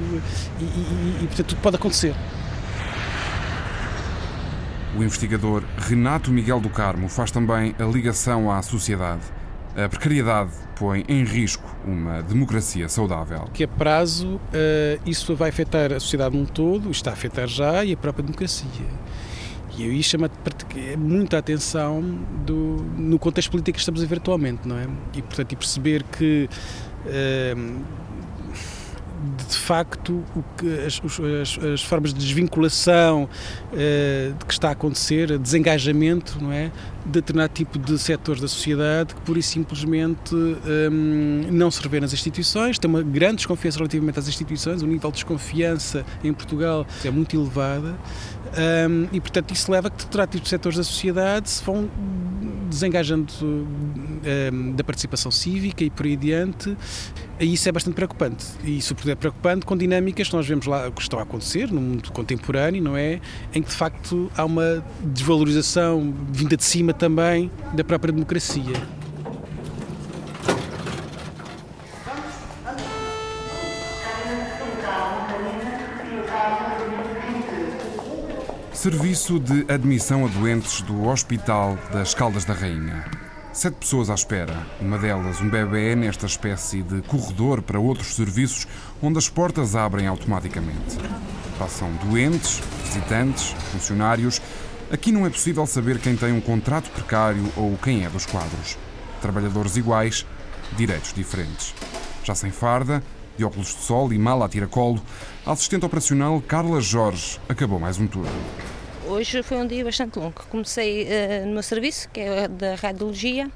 e, 0.60 0.62
e, 0.62 1.24
e, 1.24 1.26
portanto 1.26 1.46
tudo 1.48 1.60
pode 1.60 1.74
acontecer. 1.74 2.14
O 4.96 5.02
investigador 5.02 5.64
Renato 5.76 6.30
Miguel 6.30 6.60
do 6.60 6.70
Carmo 6.70 7.08
faz 7.08 7.32
também 7.32 7.74
a 7.80 7.84
ligação 7.84 8.48
à 8.48 8.62
sociedade. 8.62 9.39
A 9.76 9.88
precariedade 9.88 10.50
põe 10.76 11.04
em 11.08 11.24
risco 11.24 11.64
uma 11.84 12.22
democracia 12.22 12.88
saudável. 12.88 13.48
Que 13.52 13.64
a 13.64 13.68
prazo 13.68 14.36
uh, 14.36 14.40
isso 15.06 15.34
vai 15.36 15.50
afetar 15.50 15.92
a 15.92 16.00
sociedade 16.00 16.36
num 16.36 16.44
todo, 16.44 16.90
está 16.90 17.10
a 17.10 17.12
afetar 17.12 17.46
já, 17.46 17.84
e 17.84 17.92
a 17.92 17.96
própria 17.96 18.24
democracia. 18.24 18.66
E 19.76 19.84
aí 19.84 20.02
chama 20.02 20.30
muita 20.98 21.38
atenção 21.38 22.02
do, 22.44 22.84
no 22.98 23.18
contexto 23.18 23.50
político 23.50 23.76
que 23.76 23.80
estamos 23.80 24.02
a 24.02 24.06
ver 24.06 24.18
atualmente, 24.18 24.66
não 24.66 24.76
é? 24.76 24.86
E, 25.14 25.22
portanto, 25.22 25.52
e 25.52 25.56
perceber 25.56 26.02
que 26.02 26.48
uh, 27.06 27.84
de 29.48 29.56
facto 29.56 30.24
as, 30.86 31.00
as, 31.42 31.64
as 31.64 31.82
formas 31.82 32.14
de 32.14 32.20
desvinculação 32.20 33.28
de 34.38 34.44
que 34.46 34.52
está 34.52 34.68
a 34.68 34.72
acontecer, 34.72 35.38
desengajamento, 35.38 36.38
não 36.40 36.52
é, 36.52 36.70
de 37.04 37.12
determinado 37.12 37.52
tipo 37.52 37.78
de 37.78 37.98
setores 37.98 38.40
da 38.40 38.48
sociedade 38.48 39.14
que 39.14 39.20
pura 39.22 39.38
e 39.38 39.42
simplesmente 39.42 40.34
um, 40.34 41.48
não 41.50 41.70
se 41.70 41.82
revê 41.82 42.00
nas 42.00 42.12
instituições, 42.12 42.78
tem 42.78 42.88
uma 42.88 43.02
grande 43.02 43.36
desconfiança 43.36 43.78
relativamente 43.78 44.18
às 44.18 44.28
instituições, 44.28 44.82
o 44.82 44.86
nível 44.86 45.10
de 45.10 45.16
desconfiança 45.16 46.04
em 46.22 46.32
Portugal 46.32 46.86
é 47.04 47.10
muito 47.10 47.36
elevada 47.36 47.94
um, 48.88 49.08
e 49.12 49.20
portanto 49.20 49.52
isso 49.52 49.70
leva 49.70 49.88
a 49.88 49.90
que 49.90 49.98
determinado 49.98 50.26
tipo 50.26 50.42
de 50.42 50.48
setores 50.48 50.76
da 50.76 50.84
sociedade 50.84 51.48
se 51.48 51.62
vão 51.64 51.88
desengajando 52.70 53.32
um, 53.42 54.72
da 54.72 54.84
participação 54.84 55.30
cívica 55.30 55.84
e 55.84 55.90
por 55.90 56.06
aí 56.06 56.14
adiante 56.14 56.76
e 57.40 57.54
isso 57.54 57.66
é 57.68 57.72
bastante 57.72 57.94
preocupante. 57.94 58.44
E 58.62 58.76
isso 58.76 58.94
é 59.08 59.14
preocupante 59.14 59.64
com 59.64 59.74
dinâmicas 59.74 60.28
que 60.28 60.34
nós 60.34 60.46
vemos 60.46 60.66
lá 60.66 60.90
que 60.90 61.00
estão 61.00 61.18
a 61.18 61.22
acontecer 61.22 61.72
no 61.72 61.80
mundo 61.80 62.12
contemporâneo, 62.12 62.82
não 62.82 62.96
é? 62.96 63.18
Em 63.54 63.62
que 63.62 63.70
de 63.70 63.74
facto 63.74 64.30
há 64.36 64.44
uma 64.44 64.84
desvalorização 65.02 66.14
vinda 66.30 66.56
de 66.56 66.64
cima 66.64 66.92
também 66.92 67.50
da 67.72 67.82
própria 67.82 68.12
democracia. 68.12 68.99
Serviço 78.80 79.38
de 79.38 79.70
admissão 79.70 80.24
a 80.24 80.28
doentes 80.28 80.80
do 80.80 81.06
Hospital 81.06 81.78
das 81.92 82.14
Caldas 82.14 82.46
da 82.46 82.54
Rainha. 82.54 83.04
Sete 83.52 83.74
pessoas 83.74 84.08
à 84.08 84.14
espera, 84.14 84.66
uma 84.80 84.96
delas 84.96 85.38
um 85.38 85.50
bebê 85.50 85.94
nesta 85.94 86.24
espécie 86.24 86.82
de 86.82 87.02
corredor 87.02 87.60
para 87.60 87.78
outros 87.78 88.14
serviços 88.14 88.66
onde 89.02 89.18
as 89.18 89.28
portas 89.28 89.76
abrem 89.76 90.06
automaticamente. 90.06 90.96
Passam 91.58 91.92
doentes, 92.06 92.62
visitantes, 92.82 93.54
funcionários. 93.70 94.40
Aqui 94.90 95.12
não 95.12 95.26
é 95.26 95.28
possível 95.28 95.66
saber 95.66 95.98
quem 95.98 96.16
tem 96.16 96.32
um 96.32 96.40
contrato 96.40 96.90
precário 96.90 97.52
ou 97.58 97.76
quem 97.76 98.06
é 98.06 98.08
dos 98.08 98.24
quadros. 98.24 98.78
Trabalhadores 99.20 99.76
iguais, 99.76 100.24
direitos 100.74 101.12
diferentes. 101.12 101.74
Já 102.24 102.34
sem 102.34 102.50
farda, 102.50 103.02
de 103.36 103.44
óculos 103.44 103.74
de 103.74 103.82
sol 103.82 104.10
e 104.10 104.18
mala 104.18 104.46
a 104.46 104.48
tiracolo, 104.48 105.02
a 105.44 105.52
assistente 105.52 105.84
operacional 105.84 106.40
Carla 106.40 106.80
Jorge 106.80 107.38
acabou 107.46 107.78
mais 107.78 107.98
um 107.98 108.06
turno. 108.06 108.30
Hoje 109.10 109.42
foi 109.42 109.56
um 109.56 109.66
dia 109.66 109.82
bastante 109.84 110.20
longo. 110.20 110.40
Comecei 110.48 111.02
uh, 111.02 111.44
no 111.44 111.54
meu 111.54 111.64
serviço, 111.64 112.08
que 112.10 112.20
é 112.20 112.46
da 112.46 112.76
radiologia, 112.76 113.50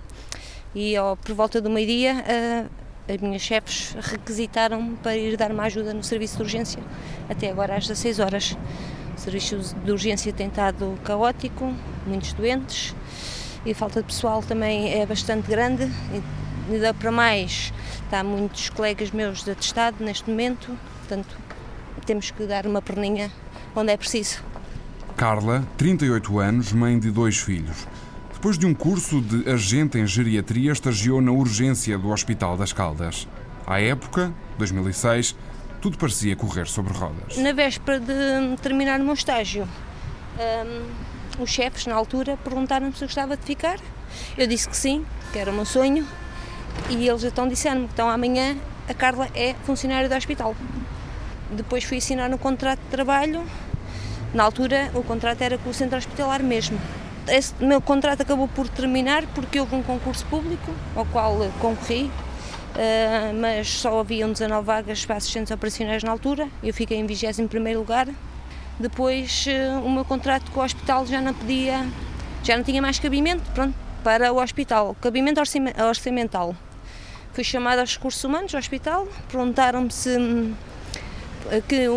e 0.74 0.98
ó, 0.98 1.14
por 1.14 1.32
volta 1.32 1.60
do 1.60 1.70
meio-dia 1.70 2.12
uh, 2.12 3.12
as 3.12 3.20
minhas 3.20 3.40
chefes 3.40 3.94
requisitaram 4.00 4.96
para 4.96 5.16
ir 5.16 5.36
dar 5.36 5.52
uma 5.52 5.62
ajuda 5.62 5.94
no 5.94 6.02
serviço 6.02 6.38
de 6.38 6.42
urgência, 6.42 6.82
até 7.28 7.50
agora 7.50 7.76
às 7.76 7.86
16 7.86 8.18
horas. 8.18 8.58
O 9.16 9.20
serviço 9.20 9.76
de 9.84 9.92
urgência 9.92 10.32
tem 10.32 10.48
estado 10.48 10.98
caótico, 11.04 11.72
muitos 12.04 12.32
doentes, 12.32 12.92
e 13.64 13.70
a 13.70 13.74
falta 13.76 14.00
de 14.00 14.08
pessoal 14.08 14.42
também 14.42 15.00
é 15.00 15.06
bastante 15.06 15.46
grande. 15.46 15.84
E, 16.12 16.72
ainda 16.72 16.92
para 16.92 17.12
mais, 17.12 17.72
está 18.02 18.24
muitos 18.24 18.70
colegas 18.70 19.12
meus 19.12 19.44
de 19.44 19.52
atestado 19.52 20.04
neste 20.04 20.28
momento, 20.28 20.76
portanto, 20.98 21.38
temos 22.04 22.32
que 22.32 22.44
dar 22.44 22.66
uma 22.66 22.82
perninha 22.82 23.30
onde 23.76 23.92
é 23.92 23.96
preciso. 23.96 24.53
Carla, 25.16 25.64
38 25.78 26.40
anos, 26.40 26.72
mãe 26.72 26.98
de 26.98 27.08
dois 27.08 27.38
filhos. 27.38 27.86
Depois 28.32 28.58
de 28.58 28.66
um 28.66 28.74
curso 28.74 29.20
de 29.20 29.48
agente 29.48 29.96
em 29.96 30.04
geriatria, 30.06 30.72
estagiou 30.72 31.20
na 31.20 31.30
urgência 31.30 31.96
do 31.96 32.10
Hospital 32.10 32.56
das 32.56 32.72
Caldas. 32.72 33.28
À 33.64 33.80
época, 33.80 34.34
2006, 34.58 35.36
tudo 35.80 35.96
parecia 35.98 36.34
correr 36.34 36.66
sobre 36.66 36.92
rodas. 36.92 37.36
Na 37.36 37.52
véspera 37.52 38.00
de 38.00 38.60
terminar 38.60 39.00
o 39.00 39.04
meu 39.04 39.14
estágio, 39.14 39.68
um, 40.36 41.42
os 41.42 41.48
chefes, 41.48 41.86
na 41.86 41.94
altura, 41.94 42.36
perguntaram-me 42.36 42.92
se 42.92 43.04
eu 43.04 43.08
gostava 43.08 43.36
de 43.36 43.44
ficar. 43.44 43.78
Eu 44.36 44.48
disse 44.48 44.68
que 44.68 44.76
sim, 44.76 45.06
que 45.32 45.38
era 45.38 45.52
o 45.52 45.54
meu 45.54 45.64
sonho, 45.64 46.04
e 46.90 47.08
eles 47.08 47.22
então 47.22 47.46
disseram-me 47.46 47.86
que 47.86 47.92
então 47.92 48.10
amanhã 48.10 48.56
a 48.88 48.92
Carla 48.94 49.28
é 49.32 49.54
funcionária 49.64 50.08
do 50.08 50.14
hospital. 50.16 50.56
Depois 51.52 51.84
fui 51.84 51.98
assinar 51.98 52.32
um 52.34 52.36
contrato 52.36 52.80
de 52.80 52.88
trabalho 52.88 53.44
Na 54.34 54.42
altura, 54.42 54.90
o 54.94 55.02
contrato 55.04 55.40
era 55.42 55.56
com 55.56 55.70
o 55.70 55.74
centro 55.74 55.96
hospitalar 55.96 56.42
mesmo. 56.42 56.78
Esse 57.28 57.54
meu 57.64 57.80
contrato 57.80 58.20
acabou 58.20 58.48
por 58.48 58.68
terminar 58.68 59.24
porque 59.28 59.60
houve 59.60 59.76
um 59.76 59.82
concurso 59.82 60.26
público 60.26 60.72
ao 60.94 61.06
qual 61.06 61.38
concorri, 61.60 62.10
Uh, 62.74 63.32
mas 63.40 63.68
só 63.68 64.00
haviam 64.00 64.32
19 64.32 64.66
vagas 64.66 65.06
para 65.06 65.14
assistentes 65.14 65.52
operacionais 65.52 66.02
na 66.02 66.10
altura. 66.10 66.48
Eu 66.60 66.74
fiquei 66.74 66.98
em 66.98 67.06
21 67.06 67.78
lugar. 67.78 68.08
Depois, 68.80 69.46
uh, 69.46 69.86
o 69.86 69.88
meu 69.88 70.04
contrato 70.04 70.50
com 70.50 70.58
o 70.58 70.64
hospital 70.64 71.06
já 71.06 71.20
não 71.20 71.32
podia, 71.32 71.86
já 72.42 72.56
não 72.56 72.64
tinha 72.64 72.82
mais 72.82 72.98
cabimento 72.98 73.48
pronto, 73.52 73.76
para 74.02 74.32
o 74.32 74.42
hospital, 74.42 74.96
cabimento 75.00 75.40
orçamental. 75.86 76.56
Fui 77.32 77.44
chamada 77.44 77.80
aos 77.80 77.94
recursos 77.94 78.24
humanos 78.24 78.52
ao 78.52 78.58
hospital, 78.58 79.06
perguntaram-me 79.30 79.92
se 79.92 80.18
que 81.68 81.88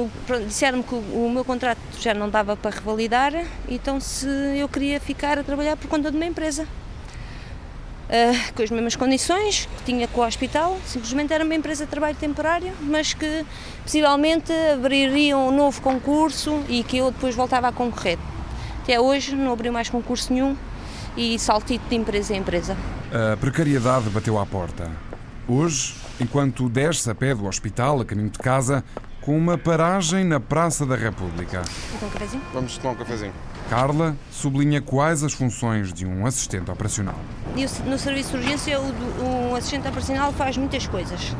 disseram-me 0.46 0.84
que 0.84 0.96
o 0.96 1.30
meu 1.34 1.46
contrato 1.46 1.80
já 2.00 2.14
não 2.14 2.30
dava 2.30 2.56
para 2.56 2.72
revalidar, 2.72 3.34
então 3.68 4.00
se 4.00 4.28
eu 4.58 4.68
queria 4.68 5.00
ficar 5.00 5.38
a 5.38 5.44
trabalhar 5.44 5.78
por 5.78 5.88
conta 5.88 6.12
de 6.12 6.18
uma 6.18 6.26
empresa. 6.26 6.68
Uh, 8.08 8.54
com 8.54 8.64
as 8.64 8.72
mesmas 8.72 8.96
condições 8.96 9.68
que 9.78 9.84
tinha 9.84 10.08
com 10.08 10.22
o 10.22 10.26
hospital, 10.26 10.78
simplesmente 10.86 11.34
era 11.34 11.44
uma 11.44 11.54
empresa 11.54 11.84
de 11.84 11.92
trabalho 11.92 12.16
temporário, 12.16 12.72
mas 12.80 13.14
que 13.14 13.46
possivelmente 13.84 14.54
abriria 14.74 15.38
um 15.38 15.52
novo 15.52 15.82
concurso 15.82 16.64
e 16.70 16.84
que 16.84 16.98
eu 16.98 17.12
depois 17.12 17.36
voltava 17.36 17.68
a 17.68 17.72
concorrer. 17.74 18.18
Até 18.84 18.98
hoje 18.98 19.36
não 19.36 19.52
abriu 19.52 19.74
mais 19.74 19.90
concurso 19.90 20.32
nenhum 20.32 20.56
e 21.18 21.38
saltito 21.38 21.90
de 21.90 21.96
empresa 21.96 22.34
em 22.34 22.38
empresa. 22.38 22.78
A 23.12 23.36
precariedade 23.36 24.10
bateu 24.10 24.40
à 24.40 24.46
porta. 24.46 24.90
Hoje, 25.46 25.96
enquanto 26.20 26.70
desce 26.70 27.10
a 27.10 27.16
pé 27.16 27.36
do 27.36 27.46
hospital 27.46 28.00
a 28.00 28.06
caminho 28.06 28.30
de 28.30 28.40
casa, 28.40 28.84
com 29.28 29.38
uma 29.38 29.58
paragem 29.58 30.24
na 30.24 30.40
Praça 30.40 30.86
da 30.86 30.96
República. 30.96 31.62
Um 32.02 32.10
cafezinho? 32.10 32.42
Vamos 32.54 32.78
tomar 32.78 32.94
um 32.94 32.96
cafezinho. 32.96 33.34
Carla 33.70 34.16
sublinha 34.32 34.82
quais 34.82 35.24
as 35.24 35.34
funções 35.34 35.92
de 35.92 36.06
um 36.06 36.26
assistente 36.26 36.72
operacional. 36.72 37.20
No 37.86 37.98
serviço 37.98 38.32
de 38.32 38.38
urgência, 38.38 38.80
o, 38.80 39.56
assistente 39.56 39.88
operacional 39.88 40.32
faz 40.32 40.56
muitas 40.56 40.88
coisas. 40.88 41.36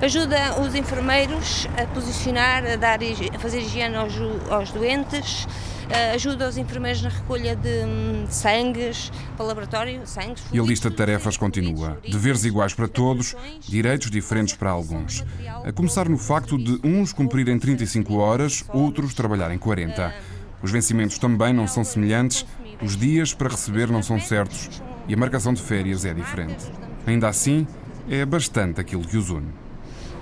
Ajuda 0.00 0.60
os 0.60 0.74
enfermeiros 0.74 1.66
a 1.76 1.86
posicionar, 1.86 2.64
a, 2.64 2.76
dar, 2.76 3.00
a 3.02 3.38
fazer 3.38 3.60
higiene 3.60 3.96
aos, 3.96 4.14
aos 4.50 4.70
doentes, 4.70 5.46
eh, 5.90 6.12
ajuda 6.12 6.48
os 6.48 6.56
enfermeiros 6.56 7.02
na 7.02 7.08
recolha 7.08 7.56
de 7.56 7.84
hum, 7.84 8.26
sangues 8.28 9.10
para 9.36 9.44
o 9.44 9.48
laboratório, 9.48 10.06
sangues. 10.06 10.42
E 10.52 10.58
a 10.58 10.62
lista 10.62 10.88
de 10.88 10.96
tarefas 10.96 11.36
continua. 11.36 11.98
Deveres 12.08 12.44
iguais 12.44 12.74
para 12.74 12.86
todos, 12.86 13.34
direitos 13.60 14.10
diferentes 14.10 14.54
para 14.54 14.70
alguns. 14.70 15.24
A 15.64 15.72
começar 15.72 16.08
no 16.08 16.18
facto 16.18 16.56
de 16.56 16.80
uns 16.86 17.12
cumprirem 17.12 17.58
35 17.58 18.14
horas, 18.16 18.64
outros 18.72 19.14
trabalharem 19.14 19.58
40. 19.58 20.31
Os 20.62 20.70
vencimentos 20.70 21.18
também 21.18 21.52
não 21.52 21.66
são 21.66 21.82
semelhantes, 21.82 22.46
os 22.82 22.96
dias 22.96 23.34
para 23.34 23.48
receber 23.48 23.90
não 23.90 24.02
são 24.02 24.20
certos 24.20 24.82
e 25.08 25.14
a 25.14 25.16
marcação 25.16 25.52
de 25.52 25.60
férias 25.60 26.04
é 26.04 26.14
diferente. 26.14 26.64
Ainda 27.06 27.28
assim, 27.28 27.66
é 28.08 28.24
bastante 28.24 28.80
aquilo 28.80 29.06
que 29.06 29.16
os 29.16 29.30
une. 29.30 29.48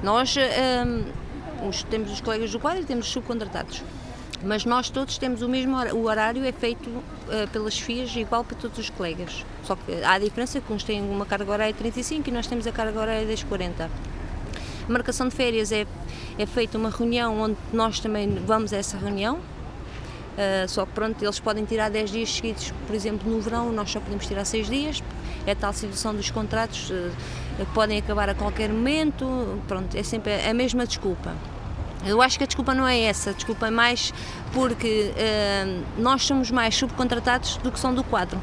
Nós 0.02 0.34
hum, 0.36 1.04
temos 1.90 2.10
os 2.10 2.20
colegas 2.20 2.50
do 2.50 2.58
quadro 2.58 2.82
e 2.82 2.86
temos 2.86 3.06
os 3.06 3.12
subcontratados. 3.12 3.82
Mas 4.42 4.64
nós 4.64 4.88
todos 4.88 5.18
temos 5.18 5.42
o 5.42 5.48
mesmo 5.48 5.76
horário, 5.76 5.96
o 5.96 6.04
horário 6.04 6.44
é 6.44 6.52
feito 6.52 6.88
uh, 6.88 7.04
pelas 7.52 7.78
FIAs 7.78 8.16
igual 8.16 8.42
para 8.42 8.56
todos 8.56 8.78
os 8.78 8.88
colegas. 8.88 9.44
Só 9.64 9.76
que 9.76 10.02
há 10.02 10.12
a 10.12 10.18
diferença 10.18 10.60
que 10.60 10.72
uns 10.72 10.82
têm 10.82 11.02
uma 11.02 11.26
carga 11.26 11.52
horária 11.52 11.72
de 11.72 11.78
35 11.78 12.28
e 12.28 12.32
nós 12.32 12.46
temos 12.46 12.66
a 12.66 12.72
carga 12.72 12.98
horária 12.98 13.26
das 13.26 13.42
40. 13.42 13.84
A 13.84 14.92
marcação 14.92 15.28
de 15.28 15.34
férias 15.34 15.70
é, 15.70 15.86
é 16.38 16.46
feita 16.46 16.78
uma 16.78 16.88
reunião 16.88 17.38
onde 17.38 17.56
nós 17.70 18.00
também 18.00 18.42
vamos 18.46 18.72
a 18.72 18.78
essa 18.78 18.96
reunião. 18.96 19.38
Uh, 20.40 20.66
só 20.66 20.86
que 20.86 20.92
pronto, 20.92 21.22
eles 21.22 21.38
podem 21.38 21.66
tirar 21.66 21.90
10 21.90 22.10
dias 22.10 22.34
seguidos, 22.34 22.72
por 22.86 22.96
exemplo, 22.96 23.30
no 23.30 23.38
verão 23.40 23.70
nós 23.72 23.90
só 23.90 24.00
podemos 24.00 24.26
tirar 24.26 24.46
6 24.46 24.68
dias. 24.68 25.02
É 25.46 25.54
tal 25.54 25.70
situação 25.74 26.14
dos 26.14 26.30
contratos, 26.30 26.88
uh, 26.88 27.66
podem 27.74 27.98
acabar 27.98 28.30
a 28.30 28.34
qualquer 28.34 28.70
momento, 28.70 29.60
pronto, 29.68 29.94
é 29.94 30.02
sempre 30.02 30.32
a 30.32 30.54
mesma 30.54 30.86
desculpa. 30.86 31.34
Eu 32.06 32.22
acho 32.22 32.38
que 32.38 32.44
a 32.44 32.46
desculpa 32.46 32.72
não 32.72 32.88
é 32.88 33.02
essa, 33.02 33.30
a 33.30 33.32
desculpa 33.34 33.66
é 33.66 33.70
mais 33.70 34.14
porque 34.54 35.12
uh, 35.12 36.00
nós 36.00 36.22
somos 36.22 36.50
mais 36.50 36.74
subcontratados 36.74 37.58
do 37.58 37.70
que 37.70 37.78
são 37.78 37.94
do 37.94 38.02
quadro. 38.02 38.40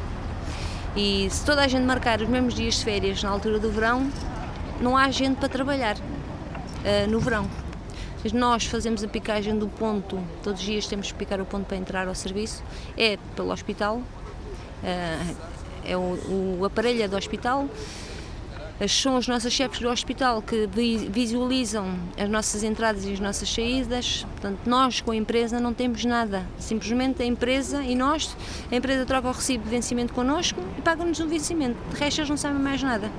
E 0.96 1.28
se 1.32 1.44
toda 1.44 1.64
a 1.64 1.68
gente 1.68 1.84
marcar 1.84 2.22
os 2.22 2.30
mesmos 2.30 2.54
dias 2.54 2.76
de 2.76 2.86
férias 2.86 3.24
na 3.24 3.30
altura 3.32 3.58
do 3.58 3.72
verão, 3.72 4.08
não 4.80 4.96
há 4.96 5.10
gente 5.10 5.38
para 5.38 5.50
trabalhar 5.50 5.96
no 7.10 7.20
verão. 7.20 7.48
Nós 8.32 8.66
fazemos 8.66 9.04
a 9.04 9.08
picagem 9.08 9.58
do 9.58 9.68
ponto, 9.68 10.22
todos 10.44 10.60
os 10.60 10.66
dias 10.66 10.88
temos 10.88 11.12
que 11.12 11.18
picar 11.18 11.40
o 11.42 11.46
ponto 11.46 11.66
para 11.66 11.78
entrar 11.78 12.08
ao 12.08 12.16
serviço, 12.16 12.64
é 12.98 13.18
pelo 13.36 13.52
hospital, 13.52 13.98
uh, 13.98 15.36
é 15.86 15.96
o, 15.96 16.58
o 16.60 16.66
aparelho 16.66 17.04
é 17.04 17.08
do 17.08 17.16
hospital, 17.16 17.68
são 18.88 19.18
os 19.18 19.28
nossos 19.28 19.52
chefes 19.52 19.80
do 19.80 19.90
hospital 19.90 20.42
que 20.42 20.68
visualizam 21.10 21.98
as 22.16 22.30
nossas 22.30 22.62
entradas 22.62 23.06
e 23.06 23.14
as 23.14 23.20
nossas 23.20 23.50
saídas. 23.50 24.24
Portanto, 24.34 24.60
nós 24.68 25.02
com 25.02 25.12
a 25.12 25.16
empresa 25.16 25.60
não 25.60 25.74
temos 25.74 26.06
nada. 26.06 26.46
Simplesmente 26.60 27.24
a 27.24 27.26
empresa 27.26 27.82
e 27.82 27.96
nós, 27.96 28.36
a 28.72 28.76
empresa 28.76 29.04
troca 29.06 29.30
o 29.30 29.32
recibo 29.32 29.64
de 29.64 29.70
vencimento 29.70 30.14
connosco 30.14 30.60
e 30.78 30.82
paga-nos 30.82 31.20
um 31.20 31.28
vencimento. 31.28 31.78
De 31.92 32.00
resto, 32.00 32.20
eles 32.20 32.30
não 32.30 32.38
sabem 32.38 32.62
mais 32.62 32.84
nada. 32.84 33.10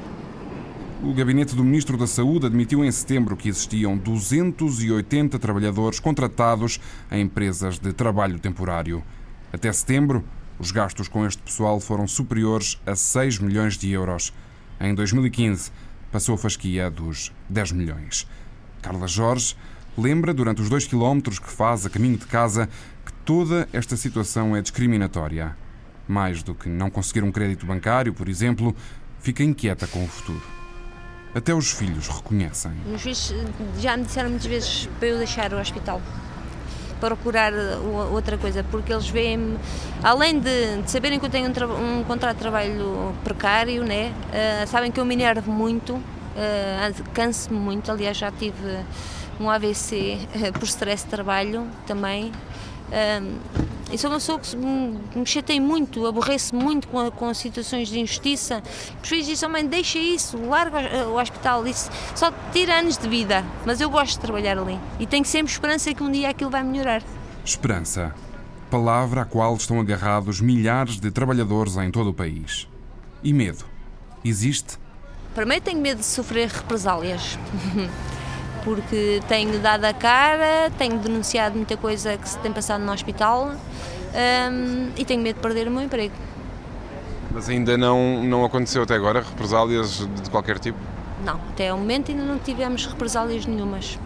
O 1.00 1.14
gabinete 1.14 1.54
do 1.54 1.62
Ministro 1.62 1.96
da 1.96 2.08
Saúde 2.08 2.46
admitiu 2.46 2.84
em 2.84 2.90
setembro 2.90 3.36
que 3.36 3.48
existiam 3.48 3.96
280 3.96 5.38
trabalhadores 5.38 6.00
contratados 6.00 6.80
em 7.08 7.22
empresas 7.22 7.78
de 7.78 7.92
trabalho 7.92 8.40
temporário. 8.40 9.04
Até 9.52 9.72
setembro, 9.72 10.24
os 10.58 10.72
gastos 10.72 11.06
com 11.06 11.24
este 11.24 11.40
pessoal 11.40 11.78
foram 11.78 12.08
superiores 12.08 12.80
a 12.84 12.96
6 12.96 13.38
milhões 13.38 13.78
de 13.78 13.92
euros. 13.92 14.34
Em 14.80 14.92
2015, 14.92 15.70
passou 16.10 16.34
a 16.34 16.38
fasquia 16.38 16.90
dos 16.90 17.32
10 17.48 17.72
milhões. 17.72 18.26
Carla 18.82 19.06
Jorge 19.06 19.54
lembra, 19.96 20.34
durante 20.34 20.60
os 20.60 20.68
dois 20.68 20.84
quilómetros 20.84 21.38
que 21.38 21.48
faz 21.48 21.86
a 21.86 21.90
caminho 21.90 22.18
de 22.18 22.26
casa, 22.26 22.68
que 23.06 23.12
toda 23.24 23.68
esta 23.72 23.96
situação 23.96 24.56
é 24.56 24.60
discriminatória. 24.60 25.56
Mais 26.08 26.42
do 26.42 26.56
que 26.56 26.68
não 26.68 26.90
conseguir 26.90 27.22
um 27.22 27.30
crédito 27.30 27.66
bancário, 27.66 28.12
por 28.12 28.28
exemplo, 28.28 28.74
fica 29.20 29.44
inquieta 29.44 29.86
com 29.86 30.04
o 30.04 30.08
futuro. 30.08 30.57
Até 31.34 31.54
os 31.54 31.70
filhos 31.70 32.08
reconhecem. 32.08 32.72
Os 32.94 33.02
filhos 33.02 33.34
já 33.78 33.96
me 33.96 34.04
disseram 34.04 34.30
muitas 34.30 34.46
vezes 34.46 34.88
para 34.98 35.08
eu 35.08 35.18
deixar 35.18 35.52
o 35.52 35.60
hospital 35.60 36.00
procurar 36.98 37.52
outra 38.12 38.36
coisa, 38.36 38.64
porque 38.64 38.92
eles 38.92 39.08
veem-me, 39.08 39.58
além 40.02 40.40
de, 40.40 40.82
de, 40.82 40.90
saberem 40.90 41.18
que 41.18 41.26
eu 41.26 41.30
tenho 41.30 41.48
um, 41.48 42.00
um 42.00 42.04
contrato 42.04 42.36
de 42.36 42.42
trabalho 42.42 43.14
precário, 43.22 43.84
né, 43.84 44.12
uh, 44.32 44.66
sabem 44.66 44.90
que 44.90 44.98
eu 44.98 45.04
me 45.04 45.14
enervo 45.14 45.50
muito, 45.50 45.94
uh, 45.94 47.04
canso-me 47.14 47.58
muito, 47.58 47.90
aliás 47.90 48.16
já 48.16 48.30
tive 48.30 48.84
um 49.40 49.48
AVC 49.48 50.18
por 50.58 50.64
stress 50.64 51.04
de 51.04 51.10
trabalho 51.10 51.66
também. 51.86 52.32
Uh, 52.88 53.38
e 53.90 53.96
sou 53.96 54.10
uma 54.10 54.18
pessoa 54.18 54.38
que 54.38 55.18
me 55.18 55.26
chatei 55.26 55.60
muito, 55.60 56.06
aborrece 56.06 56.54
muito 56.54 56.88
com, 56.88 57.10
com 57.10 57.32
situações 57.32 57.88
de 57.88 58.00
injustiça. 58.00 58.62
Os 59.02 59.08
filhos 59.08 59.26
dizem, 59.26 59.48
mãe, 59.48 59.66
deixa 59.66 59.98
isso, 59.98 60.36
larga 60.36 61.06
o 61.06 61.18
hospital, 61.18 61.66
isso 61.66 61.90
só 62.14 62.32
tira 62.52 62.78
anos 62.78 62.98
de 62.98 63.08
vida. 63.08 63.44
Mas 63.64 63.80
eu 63.80 63.88
gosto 63.88 64.14
de 64.14 64.20
trabalhar 64.20 64.58
ali 64.58 64.78
e 64.98 65.06
tenho 65.06 65.24
sempre 65.24 65.52
esperança 65.52 65.92
que 65.94 66.02
um 66.02 66.10
dia 66.10 66.30
aquilo 66.30 66.50
vai 66.50 66.62
melhorar. 66.62 67.02
Esperança. 67.44 68.14
Palavra 68.70 69.22
à 69.22 69.24
qual 69.24 69.56
estão 69.56 69.80
agarrados 69.80 70.40
milhares 70.40 71.00
de 71.00 71.10
trabalhadores 71.10 71.76
em 71.78 71.90
todo 71.90 72.10
o 72.10 72.14
país. 72.14 72.68
E 73.22 73.32
medo? 73.32 73.64
Existe? 74.22 74.78
Primeiro 75.34 75.64
tenho 75.64 75.80
medo 75.80 75.98
de 75.98 76.06
sofrer 76.06 76.48
represálias. 76.48 77.38
porque 78.64 79.20
tenho 79.28 79.58
dado 79.60 79.84
a 79.84 79.92
cara, 79.92 80.70
tenho 80.76 80.98
denunciado 80.98 81.56
muita 81.56 81.76
coisa 81.76 82.16
que 82.16 82.28
se 82.28 82.38
tem 82.38 82.52
passado 82.52 82.82
no 82.82 82.92
hospital 82.92 83.52
um, 83.52 84.90
e 84.96 85.04
tenho 85.04 85.22
medo 85.22 85.36
de 85.36 85.42
perder 85.42 85.68
o 85.68 85.70
meu 85.70 85.82
emprego. 85.82 86.14
Mas 87.30 87.48
ainda 87.48 87.76
não, 87.76 88.22
não 88.24 88.44
aconteceu 88.44 88.82
até 88.82 88.94
agora 88.94 89.20
represálias 89.20 90.06
de 90.22 90.30
qualquer 90.30 90.58
tipo? 90.58 90.78
Não, 91.24 91.34
até 91.50 91.72
o 91.72 91.76
momento 91.76 92.10
ainda 92.10 92.24
não 92.24 92.38
tivemos 92.38 92.86
represálias 92.86 93.44
nenhumas. 93.44 93.98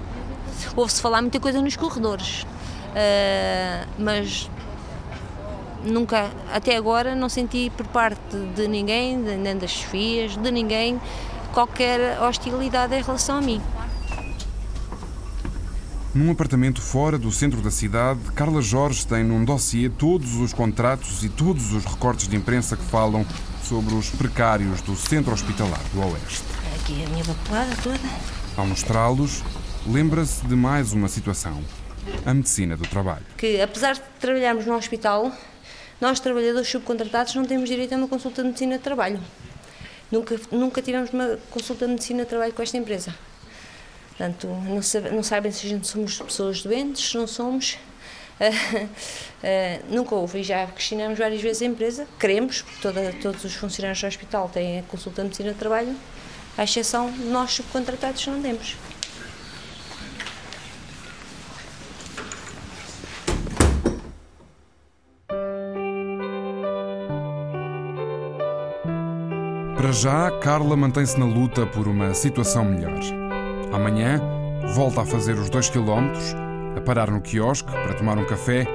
Houve-se 0.74 1.00
falar 1.00 1.22
muita 1.22 1.38
coisa 1.38 1.60
nos 1.60 1.76
corredores, 1.76 2.42
uh, 2.42 3.86
mas 3.98 4.50
nunca, 5.84 6.30
até 6.52 6.76
agora, 6.76 7.14
não 7.14 7.28
senti 7.28 7.70
por 7.76 7.86
parte 7.86 8.36
de 8.54 8.66
ninguém, 8.68 9.16
nem 9.16 9.56
das 9.56 9.70
chefias, 9.70 10.36
de 10.36 10.50
ninguém, 10.50 11.00
qualquer 11.52 12.20
hostilidade 12.20 12.94
em 12.94 13.02
relação 13.02 13.38
a 13.38 13.40
mim. 13.40 13.60
Num 16.14 16.30
apartamento 16.30 16.82
fora 16.82 17.16
do 17.16 17.32
centro 17.32 17.62
da 17.62 17.70
cidade, 17.70 18.20
Carla 18.36 18.60
Jorge 18.60 19.06
tem 19.06 19.24
num 19.24 19.46
dossiê 19.46 19.88
todos 19.88 20.34
os 20.34 20.52
contratos 20.52 21.24
e 21.24 21.28
todos 21.30 21.72
os 21.72 21.86
recortes 21.86 22.28
de 22.28 22.36
imprensa 22.36 22.76
que 22.76 22.84
falam 22.84 23.24
sobre 23.64 23.94
os 23.94 24.10
precários 24.10 24.82
do 24.82 24.94
centro 24.94 25.32
hospitalar 25.32 25.80
do 25.94 26.00
Oeste. 26.00 26.44
Aqui 26.78 27.02
a 27.02 27.08
minha 27.08 27.24
papelada 27.24 27.74
toda. 27.82 27.98
Ao 28.58 28.66
mostrá-los, 28.66 29.42
lembra-se 29.86 30.44
de 30.44 30.54
mais 30.54 30.92
uma 30.92 31.08
situação. 31.08 31.64
a 32.26 32.34
medicina 32.34 32.76
do 32.76 32.86
trabalho. 32.86 33.24
Que 33.38 33.62
apesar 33.62 33.94
de 33.94 34.02
trabalharmos 34.20 34.66
no 34.66 34.74
hospital, 34.74 35.32
nós 35.98 36.20
trabalhadores 36.20 36.68
subcontratados 36.68 37.34
não 37.34 37.46
temos 37.46 37.70
direito 37.70 37.94
a 37.94 37.96
uma 37.96 38.08
consulta 38.08 38.42
de 38.42 38.48
medicina 38.48 38.76
de 38.76 38.84
trabalho. 38.84 39.18
Nunca, 40.10 40.38
nunca 40.50 40.82
tivemos 40.82 41.10
uma 41.10 41.38
consulta 41.50 41.86
de 41.86 41.92
medicina 41.92 42.24
de 42.24 42.28
trabalho 42.28 42.52
com 42.52 42.62
esta 42.62 42.76
empresa. 42.76 43.14
Portanto, 44.22 44.46
não, 44.46 44.80
sabe, 44.80 45.10
não 45.10 45.22
sabem 45.24 45.50
se 45.50 45.66
a 45.66 45.68
gente 45.68 45.88
somos 45.88 46.16
pessoas 46.16 46.62
doentes, 46.62 47.10
se 47.10 47.16
não 47.16 47.26
somos. 47.26 47.76
Uh, 48.38 48.84
uh, 48.86 48.88
nunca 49.92 50.14
houve 50.14 50.38
e 50.38 50.42
já 50.44 50.64
questionamos 50.68 51.18
várias 51.18 51.42
vezes 51.42 51.62
a 51.62 51.64
empresa. 51.64 52.06
Queremos, 52.20 52.62
porque 52.62 52.80
toda, 52.80 53.12
todos 53.20 53.42
os 53.42 53.54
funcionários 53.54 54.00
do 54.00 54.06
hospital 54.06 54.48
têm 54.48 54.78
a 54.78 54.82
consulta 54.84 55.22
de 55.22 55.26
medicina 55.26 55.52
de 55.52 55.58
trabalho, 55.58 55.96
à 56.56 56.62
exceção 56.62 57.10
nós 57.10 57.50
subcontratados 57.50 58.24
não 58.28 58.40
temos. 58.40 58.76
Para 69.76 69.90
já, 69.90 70.30
Carla 70.38 70.76
mantém-se 70.76 71.18
na 71.18 71.26
luta 71.26 71.66
por 71.66 71.88
uma 71.88 72.14
situação 72.14 72.64
melhor. 72.64 73.21
Amanhã, 73.72 74.20
volta 74.74 75.00
a 75.00 75.06
fazer 75.06 75.34
os 75.34 75.48
dois 75.48 75.70
quilómetros, 75.70 76.34
a 76.76 76.80
parar 76.80 77.10
no 77.10 77.22
quiosque 77.22 77.70
para 77.70 77.94
tomar 77.94 78.18
um 78.18 78.26
café, 78.26 78.66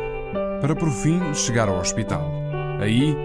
para 0.60 0.76
por 0.76 0.90
fim 0.90 1.22
chegar 1.36 1.70
ao 1.70 1.80
hospital. 1.80 2.24
Aí, 2.82 3.16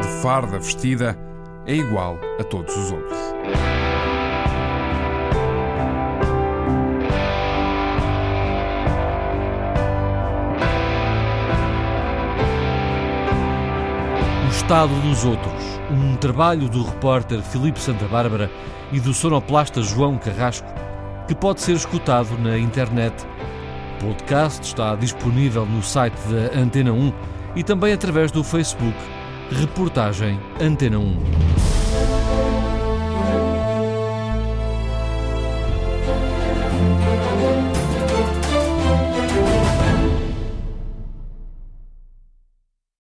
de 0.00 0.06
farda 0.22 0.58
vestida, 0.58 1.18
é 1.66 1.74
igual 1.74 2.18
a 2.38 2.44
todos 2.44 2.76
os 2.76 2.92
outros. 2.92 3.18
O 14.46 14.50
Estado 14.50 14.94
dos 15.02 15.24
Outros, 15.24 15.80
um 15.90 16.16
trabalho 16.16 16.68
do 16.68 16.84
repórter 16.84 17.42
Filipe 17.42 17.80
Santa 17.80 18.06
Bárbara 18.06 18.48
e 18.92 19.00
do 19.00 19.12
sonoplasta 19.12 19.82
João 19.82 20.16
Carrasco, 20.16 20.68
que 21.30 21.34
pode 21.36 21.60
ser 21.60 21.74
escutado 21.76 22.36
na 22.40 22.58
internet. 22.58 23.14
O 24.00 24.04
podcast 24.04 24.66
está 24.66 24.96
disponível 24.96 25.64
no 25.64 25.80
site 25.80 26.16
da 26.26 26.58
Antena 26.58 26.92
1 26.92 27.12
e 27.54 27.62
também 27.62 27.92
através 27.92 28.32
do 28.32 28.42
Facebook. 28.42 28.96
Reportagem 29.52 30.40
Antena 30.60 30.98
1. 30.98 31.59